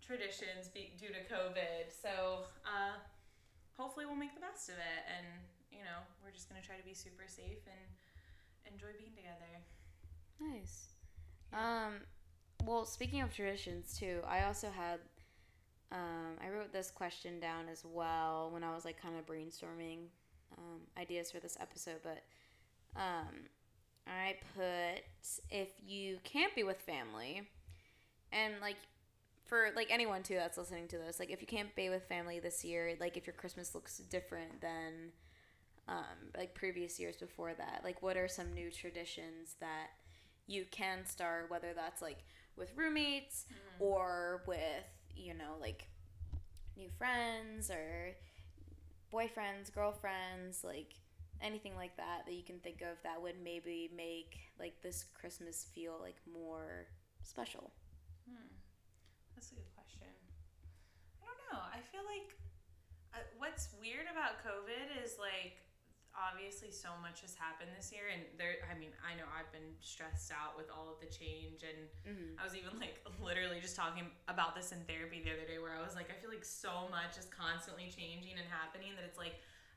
[0.00, 1.92] traditions be- due to COVID.
[1.92, 2.96] So uh,
[3.76, 5.28] hopefully we'll make the best of it, and
[5.68, 7.84] you know we're just gonna try to be super safe and
[8.72, 9.52] enjoy being together.
[10.40, 10.96] Nice.
[11.52, 12.00] Um,
[12.64, 15.00] well, speaking of traditions too, I also had.
[15.90, 20.08] Um, I wrote this question down as well when I was like kind of brainstorming
[20.56, 22.22] um, ideas for this episode, but
[22.96, 23.46] um,
[24.06, 25.04] I put
[25.50, 27.42] if you can't be with family,
[28.32, 28.76] and like
[29.44, 32.38] for like anyone too that's listening to this, like if you can't be with family
[32.38, 35.12] this year, like if your Christmas looks different than
[35.88, 39.88] um, like previous years before that, like what are some new traditions that
[40.46, 42.18] you can start, whether that's like
[42.56, 43.46] with roommates
[43.78, 44.58] or with,
[45.18, 45.88] you know, like
[46.76, 48.14] new friends or
[49.12, 50.94] boyfriends, girlfriends, like
[51.40, 55.66] anything like that that you can think of that would maybe make like this Christmas
[55.74, 56.86] feel like more
[57.22, 57.72] special.
[58.28, 58.48] Hmm.
[59.34, 60.08] That's a good question.
[61.22, 61.62] I don't know.
[61.62, 62.34] I feel like
[63.14, 65.56] uh, what's weird about COVID is like
[66.16, 68.62] obviously so much has happened this year, and there.
[68.68, 72.40] I mean, I know I've been stressed out with all of the change, and Mm-hmm.
[72.40, 75.76] I was even like literally just talking about this in therapy the other day, where
[75.76, 79.18] I was like, I feel like so much is constantly changing and happening that it's
[79.18, 79.36] like.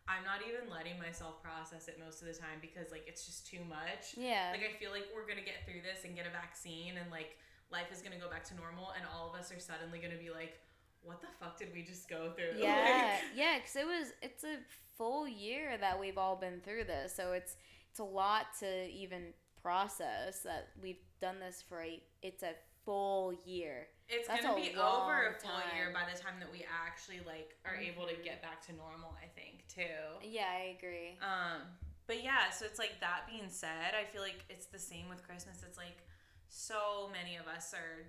[0.09, 3.45] I'm not even letting myself process it most of the time because like it's just
[3.45, 4.17] too much.
[4.17, 4.49] Yeah.
[4.49, 7.37] Like I feel like we're gonna get through this and get a vaccine and like
[7.69, 10.33] life is gonna go back to normal and all of us are suddenly gonna be
[10.33, 10.57] like,
[11.03, 12.59] what the fuck did we just go through?
[12.61, 14.57] yeah, Like, yeah, because it was it's a
[14.97, 17.55] full year that we've all been through this, so it's
[17.89, 22.53] it's a lot to even process that we've done this for a it's a
[22.85, 23.87] full year.
[24.09, 27.55] it's That's gonna be over a full year by the time that we actually like
[27.65, 29.15] are able to get back to normal.
[29.21, 30.27] I think too.
[30.27, 31.17] Yeah, I agree.
[31.21, 31.61] Um,
[32.07, 35.23] but yeah, so it's like that being said, I feel like it's the same with
[35.23, 35.63] Christmas.
[35.65, 36.03] It's like
[36.49, 38.05] so many of us are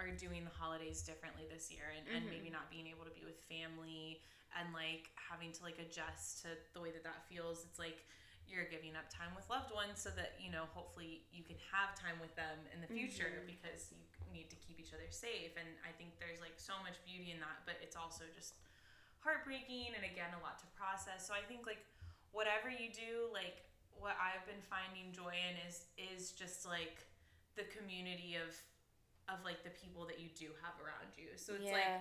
[0.00, 2.30] are doing the holidays differently this year and, and Mhm.
[2.30, 4.20] maybe not being able to be with family
[4.58, 7.64] and like having to like adjust to the way that that feels.
[7.64, 8.04] It's like
[8.46, 11.94] you're giving up time with loved ones so that you know hopefully you can have
[11.96, 13.46] time with them in the future Mhm.
[13.46, 13.90] because
[14.26, 17.30] you need to keep each other safe and i think there's like so much beauty
[17.30, 18.54] in that but it's also just
[19.20, 21.80] heartbreaking and again a lot to process so i think like
[22.32, 23.64] whatever you do like
[23.96, 27.06] what i've been finding joy in is is just like
[27.56, 28.52] the community of
[29.28, 31.32] of like the people that you do have around you.
[31.36, 31.78] So it's yeah.
[31.80, 31.92] like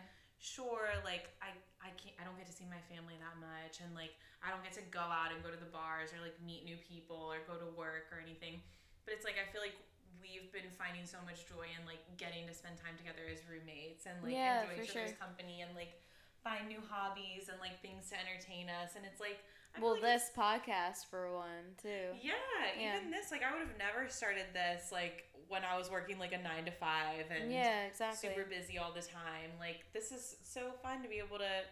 [0.44, 3.96] sure like I I can't I don't get to see my family that much and
[3.96, 4.12] like
[4.44, 6.76] I don't get to go out and go to the bars or like meet new
[6.84, 8.60] people or go to work or anything.
[9.08, 9.76] But it's like I feel like
[10.20, 14.04] we've been finding so much joy in like getting to spend time together as roommates
[14.04, 15.24] and like Yeah, enjoy each other's sure.
[15.24, 15.96] company and like
[16.44, 19.40] find new hobbies and like things to entertain us and it's like
[19.76, 22.14] I well, like this podcast for one too.
[22.22, 22.36] yeah,
[22.78, 23.00] Yeah.
[23.00, 26.34] even this, like I would have never started this like when I was working like
[26.34, 28.30] a nine to five and Yeah, exactly.
[28.30, 29.52] super busy all the time.
[29.60, 31.64] Like this is so fun to be able to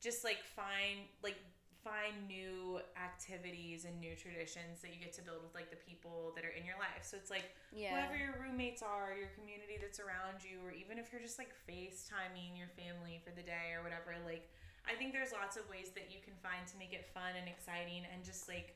[0.00, 1.38] just like find like
[1.84, 6.34] find new activities and new traditions that you get to build with like the people
[6.34, 7.06] that are in your life.
[7.06, 7.94] So it's like yeah.
[7.94, 11.54] whoever your roommates are, your community that's around you, or even if you're just like
[11.64, 14.50] FaceTiming your family for the day or whatever, like
[14.88, 17.46] I think there's lots of ways that you can find to make it fun and
[17.46, 18.74] exciting and just like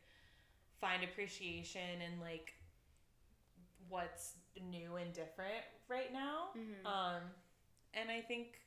[0.79, 2.55] find appreciation and like
[3.93, 6.49] what's new and different right now.
[6.57, 6.87] Mhm.
[6.87, 7.23] Um,
[7.93, 8.59] and I think,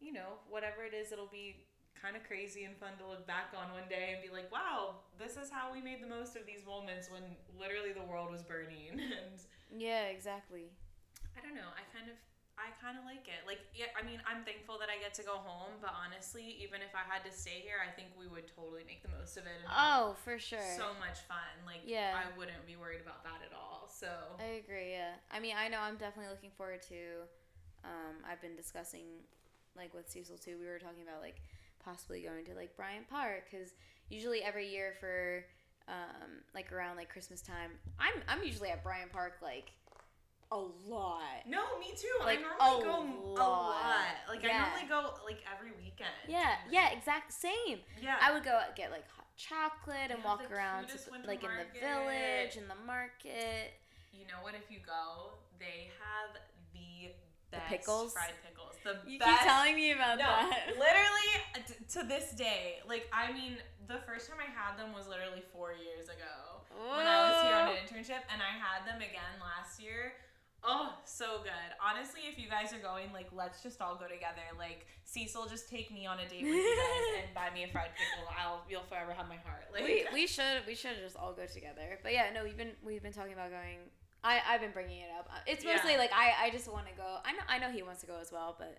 [0.00, 3.54] you know, whatever it is, it'll be kind of crazy and fun to look back
[3.54, 6.46] on one day and be like, wow, this is how we made the most of
[6.46, 7.22] these moments when
[7.58, 8.98] literally the world was burning.
[9.00, 10.72] And yeah, exactly.
[11.36, 12.16] I don't know, I kind of.
[12.60, 13.40] I kind of like it.
[13.48, 16.84] Like, yeah, I mean, I'm thankful that I get to go home, but honestly, even
[16.84, 19.48] if I had to stay here, I think we would totally make the most of
[19.48, 19.64] it.
[19.64, 20.60] Oh, for sure.
[20.76, 21.48] so much fun.
[21.64, 22.12] Like, Yeah.
[22.20, 23.88] I wouldn't be worried about that at all.
[23.88, 24.92] So, I agree.
[24.92, 25.16] Yeah.
[25.32, 27.24] I mean, I know I'm definitely looking forward to.
[27.82, 29.24] Um, I've been discussing,
[29.74, 30.60] like with Cecil too.
[30.60, 31.40] We were talking about like
[31.82, 33.72] possibly going to like Bryant Park because
[34.12, 35.44] usually every year for,
[35.88, 39.72] um, like around like Christmas time, I'm I'm usually at Bryant Park like
[40.52, 41.46] a lot.
[41.46, 42.08] No, me too.
[42.24, 43.38] Like, I normally a go a lot.
[43.38, 44.14] lot.
[44.28, 44.50] Like Yeah.
[44.50, 46.10] I normally go like every weekend.
[46.28, 46.56] Yeah.
[46.70, 46.90] Yeah.
[46.90, 47.78] Exact same.
[48.02, 48.16] Yeah.
[48.20, 51.78] I would go get like hot chocolate and have walk around to, like in the
[51.80, 53.74] village in the market.
[54.12, 54.54] you know what?
[54.54, 56.34] If you go, they have
[56.74, 57.14] the
[57.50, 58.12] The best pickles?
[58.12, 58.74] fried pickles.
[58.82, 59.30] The You best.
[59.30, 60.66] keep telling me about no, that.
[60.74, 62.80] literally uh, t- to this day.
[62.88, 63.54] Like I mean,
[63.86, 67.54] the first time I had them was literally four years ago when I was here
[67.54, 70.14] on an internship, and I had them again last year.
[70.62, 71.70] Oh, so good.
[71.80, 74.44] Honestly, if you guys are going, like, let's just all go together.
[74.58, 77.68] Like, Cecil, just take me on a date with you guys and buy me a
[77.68, 78.28] fried pickle.
[78.38, 79.64] I'll, you'll forever have my heart.
[79.72, 81.98] Like, we, we should we should just all go together.
[82.02, 83.78] But yeah, no, we've been we've been talking about going.
[84.22, 85.28] I I've been bringing it up.
[85.32, 85.98] Uh, It's mostly Yeah.
[85.98, 87.18] like I I just want to go.
[87.24, 88.76] I know I know he wants to go as well, but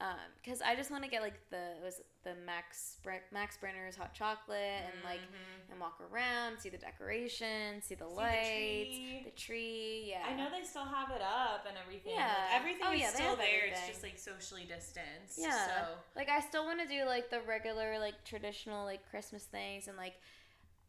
[0.00, 3.58] um, cause I just want to get like the it was the Max Br- Max
[3.58, 5.72] Brenner's hot chocolate and like Mhm.
[5.72, 9.22] and walk around, see the decorations, see the See the lights, tree.
[9.24, 10.04] the tree.
[10.10, 12.12] Yeah, I know they still have it up and everything.
[12.14, 12.26] Yeah.
[12.28, 13.66] Like, everything Oh, is yeah, still there.
[13.66, 15.38] It's just like socially distanced.
[15.38, 15.66] Yeah.
[15.66, 19.86] So Like I still want to do like the regular like traditional like Christmas things
[19.88, 20.14] and like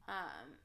[0.07, 0.55] um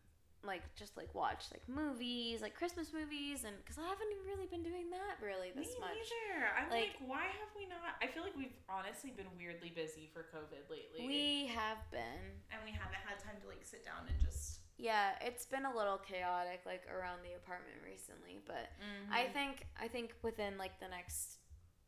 [0.44, 4.62] like just like watch like movies like Christmas movies and because I haven't really been
[4.62, 5.96] doing that really this me much.
[5.98, 6.46] neither.
[6.54, 7.98] I'm like, Like- why have we not?
[8.02, 11.02] I feel like we've honestly been weirdly busy for COVID lately.
[11.06, 12.22] We have been.
[12.52, 14.60] and we haven't had time to like sit down and just.
[14.78, 19.12] Yeah, it's been a little chaotic like around the apartment recently, but Mm-hmm.
[19.12, 21.38] I think I think within like the next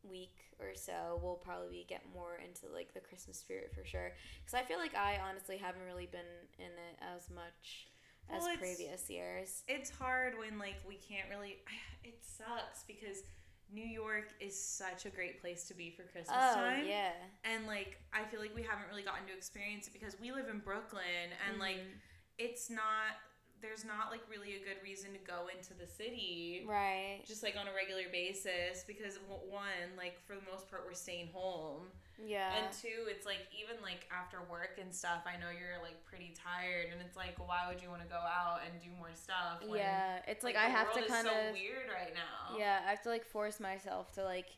[0.02, 4.12] week or so we'll probably get more into like the Christmas spirit for sure.
[4.40, 7.88] Because I feel like I honestly haven't really been in it as much
[8.30, 9.62] as Well, previous years.
[9.68, 11.58] it's hard when like we can't really.
[12.04, 13.22] It sucks because
[13.70, 16.86] New York is such a great place to be for Christmas Oh time.
[16.86, 17.12] yeah,
[17.44, 20.48] And like I feel like we haven't really gotten to experience it because we live
[20.48, 21.98] in Brooklyn and like Mhm.
[22.38, 23.20] it's not
[23.60, 27.20] there's not like really a good reason to go into the city right.
[27.26, 29.18] just like on a regular basis because
[29.50, 31.90] one like for the most part we're staying home
[32.26, 32.50] Yeah.
[32.56, 36.34] and two it's like even like after work and stuff i know you're like pretty
[36.34, 39.62] tired and it's like why would you want to go out and do more stuff
[39.64, 42.80] when, yeah, it's like, the I have to kind so of weird right now yeah,
[42.86, 44.48] I have to like force myself to like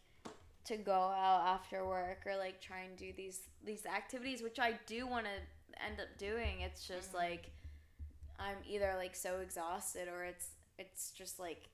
[0.65, 4.79] to go out after work or like try and do these these activities which I
[4.87, 6.61] do want to end up doing.
[6.61, 7.17] It's just Mhm.
[7.17, 7.51] like
[8.39, 11.69] I'm either like so exhausted or it's it's just like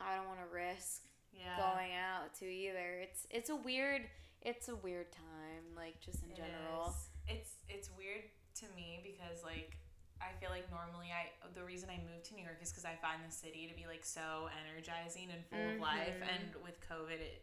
[0.00, 1.02] I don't want to risk
[1.32, 2.98] yeah going out to either.
[3.00, 4.02] It's it's a weird
[4.42, 6.90] it's a weird time like just in It general.
[6.90, 7.08] is.
[7.28, 8.22] It's it's weird
[8.60, 9.76] to me because like
[10.20, 12.94] I feel like normally I the reason I moved to New York is because I
[13.02, 16.28] find the city to be like so energizing and full of life, Mhm.
[16.34, 17.42] and with COVID, it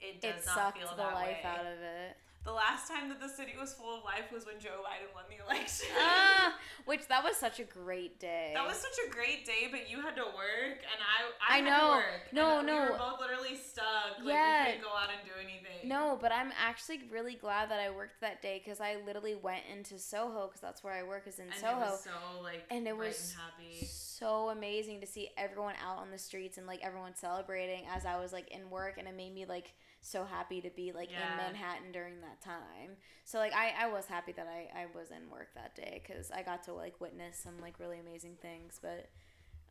[0.00, 1.50] it It does not sucked feel the that life way.
[1.50, 2.16] out of it.
[2.44, 5.24] The last time that the city was full of life was when Joe Biden won
[5.28, 5.88] the election.
[5.98, 8.52] ah, Which that was such a great day.
[8.54, 11.56] That was such a great day, but you had to work, and I I, I
[11.58, 11.80] had know.
[11.90, 12.32] to work.
[12.32, 12.72] No, no.
[12.84, 14.18] We were both literally stuck.
[14.24, 14.64] Like Yeah.
[14.64, 15.88] we couldn't go out and do anything.
[15.88, 19.62] No, but I'm actually really glad that I worked that day because I literally went
[19.70, 21.72] into Soho because that's where I work is in And Soho.
[21.76, 23.86] it was so like and it was and happy.
[23.86, 28.18] so amazing to see everyone out on the streets and like everyone celebrating as I
[28.18, 31.30] was like in work and it made me like so happy to be like Yeah.
[31.30, 32.96] in Manhattan during that time.
[33.24, 36.30] So like I, I was happy that I, I was in work that day because
[36.30, 38.78] I got to like witness some like really amazing things.
[38.80, 39.08] But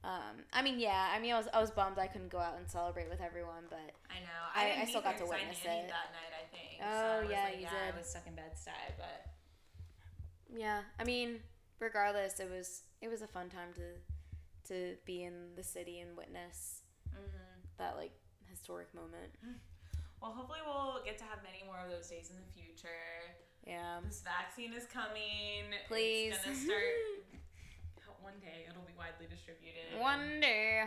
[0.04, 2.58] um, I mean yeah, I mean I was I was bummed I couldn't go out
[2.58, 4.42] and celebrate with everyone, but I know.
[4.56, 5.90] I- didn't I still got to witness I it.
[5.90, 6.34] that night.
[6.34, 6.82] I think.
[6.82, 7.94] Oh, so I yeah, like, you yeah, did.
[7.94, 8.52] I was stuck in Bed
[8.98, 9.26] but
[10.56, 11.40] yeah, I mean
[11.80, 16.16] regardless, it was it was a fun time to to be in the city and
[16.16, 17.60] witness mm-hmm.
[17.78, 18.12] that like
[18.50, 19.34] historic moment.
[20.22, 22.90] well, hopefully we'll get to have many more of those days in the future.
[23.66, 24.00] Yeah.
[24.06, 25.72] This vaccine is coming.
[25.88, 26.34] Please.
[26.36, 26.84] It's gonna start.
[28.22, 30.00] One day it'll be widely distributed.
[30.00, 30.84] One day.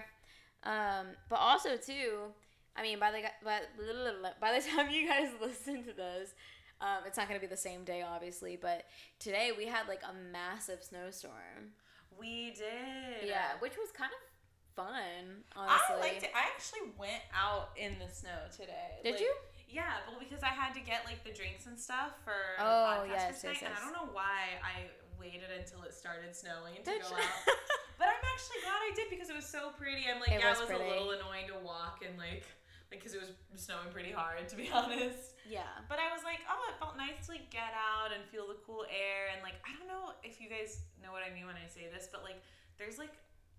[0.64, 2.30] Um, but also too,
[2.76, 3.60] I mean, by the by,
[4.40, 6.34] by the time you guys listen to this,
[6.80, 8.58] um, it's not gonna be the same day, obviously.
[8.60, 8.84] But
[9.18, 11.74] today we had like a massive snowstorm.
[12.18, 13.28] We did.
[13.28, 14.31] Yeah, which was kind of
[14.76, 16.00] fun, I honestly.
[16.12, 16.30] liked it.
[16.34, 19.00] I actually went out in the snow today.
[19.04, 19.32] Did Like, you?
[19.68, 23.08] Yeah, well, because I had to get like the drinks and stuff for Oh, podcast
[23.08, 26.84] yes, tonight, yes, and I don't know why I waited until it started snowing to
[26.84, 27.16] Did go you?
[27.22, 27.46] out.
[28.00, 30.10] But I'm actually glad I did because it was so pretty.
[30.10, 30.90] I'm like, It yeah, was it was pretty.
[30.90, 32.42] a little annoying to walk and like,
[32.90, 35.38] like because it was snowing pretty hard to be honest.
[35.46, 35.70] yeah.
[35.86, 38.58] But I was like, oh, it felt nice to like get out and feel the
[38.66, 41.54] cool air and like I don't know if you guys know what I mean when
[41.54, 42.42] I say this, but like
[42.74, 43.14] there's like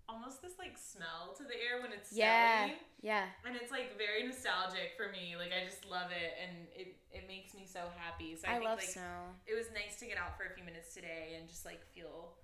[0.10, 2.66] almost this like smell to the air when it's Yeah.
[2.66, 2.80] snowing.
[3.01, 3.26] Yeah.
[3.45, 5.36] And it's like very nostalgic for me.
[5.38, 8.36] Like I just love it and it, it makes me so happy.
[8.36, 9.32] So I, I, think love like snow.
[9.47, 12.36] it was nice to get out for a few minutes today and just like feel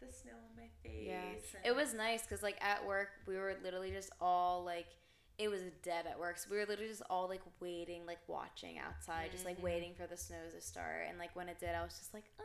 [0.00, 1.06] the snow on my face.
[1.06, 1.68] Yeah.
[1.70, 4.86] It was nice because like at work we were literally just all like
[5.38, 6.36] it was dead at work.
[6.38, 9.62] So we were literally just all like waiting, like watching outside, just like Mhm.
[9.62, 11.06] waiting for the snow to start.
[11.08, 12.44] And like when it did, I was just like, oh,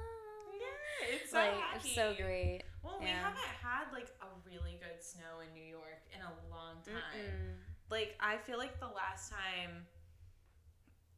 [0.55, 1.88] Yeah, it's so like happy.
[1.89, 2.61] it's so great.
[2.82, 4.07] Well, we haven't had like
[4.56, 7.20] really good snow in New York in a long time.
[7.20, 7.60] Mm-mm.
[7.91, 9.86] Like I feel like the last time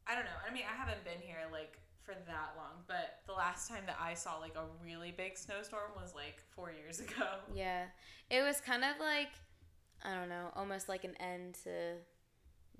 [0.06, 0.40] I don't know.
[0.48, 3.98] I mean, I haven't been here like for that long, but the last time that
[4.00, 7.26] I saw like a really big snowstorm was like 4 years ago.
[7.54, 7.84] Yeah,
[8.30, 9.28] it was kind of like
[10.02, 11.96] I don't know, almost like an end to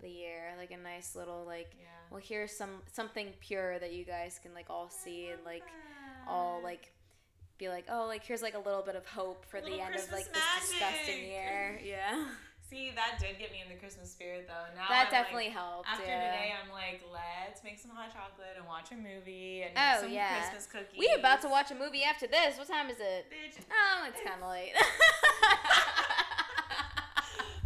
[0.01, 1.77] the year, like a nice little like.
[1.79, 1.87] Yeah.
[2.11, 5.65] Well, here's some something pure that you guys can like all see and like
[6.27, 6.93] all like
[7.59, 9.95] be like, oh, like here's like a little bit of hope for the Little end
[9.97, 11.81] of like Christmas this disgusting year.
[11.85, 12.25] Yeah,
[12.71, 14.67] See, that did get me in the Christmas spirit though.
[14.77, 15.89] Now that I'm, definitely like, helped.
[15.89, 16.33] After yeah.
[16.33, 20.01] today, I'm like, let's make some hot chocolate and watch a movie and Oh, make
[20.05, 20.39] some yeah.
[20.41, 20.99] Christmas cookies.
[21.01, 22.59] we about to watch a movie after this.
[22.59, 23.27] What time is it?
[23.33, 24.75] Bitch, Oh, it's kind of late.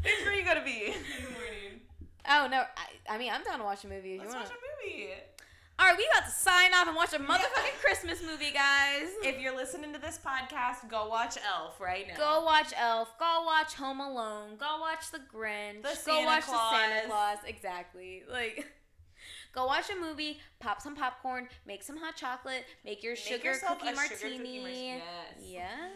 [0.05, 1.81] bitch, where you gonna be in the morning?
[2.29, 4.49] oh no, I, I mean I'm down to watch a movie if Let's you want.
[4.51, 5.09] watch a movie.
[5.79, 9.09] All right, we about to sign off and watch a motherfucking Christmas movie, guys.
[9.25, 12.17] If you're listening to this podcast, go watch Elf right now.
[12.17, 13.19] Go watch Elf.
[13.19, 14.57] Go watch Home Alone.
[14.59, 15.83] Go watch The Grinch.
[15.83, 17.09] The go Santa watch The Santa Claus.
[17.09, 17.39] Claus.
[17.49, 18.23] Exactly.
[18.31, 18.67] Like,
[19.55, 20.39] go watch a movie.
[20.61, 21.49] Pop some popcorn.
[21.67, 22.65] Make some hot chocolate.
[22.85, 24.19] Make your Make sugar yourself cookie a martini.
[24.21, 24.87] sugar cookie martini.
[24.89, 25.03] Yes.
[25.41, 25.89] Yeah.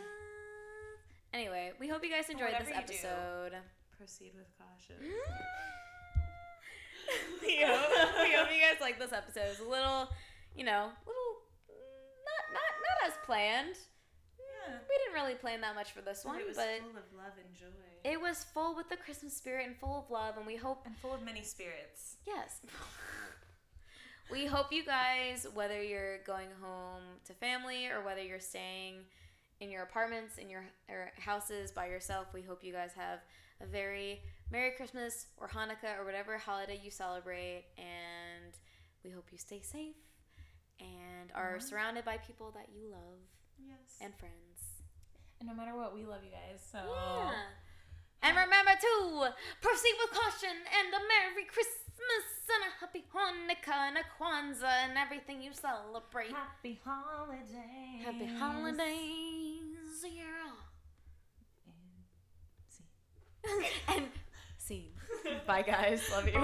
[1.32, 2.94] Anyway, we hope you guys enjoyed this whatever you do.
[3.06, 3.52] episode.
[3.96, 4.96] Proceed with caution.
[5.04, 5.36] Mm.
[7.42, 7.90] we, hope,
[8.22, 9.48] we hope you guys like this episode.
[9.50, 10.08] It's a little,
[10.54, 11.32] you know, little
[12.24, 13.76] not not not as planned.
[14.38, 14.74] Yeah.
[14.88, 17.12] We didn't really plan that much for this one, But it was but full of
[17.16, 17.66] love and joy.
[18.04, 20.96] it was full with the Christmas spirit and full of love, and we hope and
[20.96, 22.16] full of many spirits.
[22.26, 22.60] Yes.
[24.30, 28.96] we hope you guys, whether you're going home to family or whether you're staying
[29.60, 33.20] in your apartments, in your or houses by yourself, we hope you guys have
[33.60, 34.20] a very
[34.50, 37.64] Merry Christmas or Hanukkah or whatever holiday you celebrate.
[37.78, 38.54] And
[39.04, 39.96] we hope you stay safe
[40.80, 41.62] and are Mhm.
[41.62, 43.20] surrounded by people that you love
[43.58, 43.98] Yes.
[44.00, 44.82] and friends.
[45.40, 46.60] And no matter what, we love you guys.
[46.70, 47.52] So Yeah.
[48.22, 53.98] And remember to proceed with caution and a Merry Christmas and a Happy Hanukkah and
[53.98, 56.30] a Kwanzaa and everything you celebrate.
[56.32, 58.02] happy holidays.
[58.04, 60.52] Happy holidays, yeah.
[61.66, 62.06] And
[62.68, 62.84] see.
[63.88, 64.10] and
[64.66, 64.90] Scene.
[65.46, 66.02] Bye, guys.
[66.10, 66.42] Love you.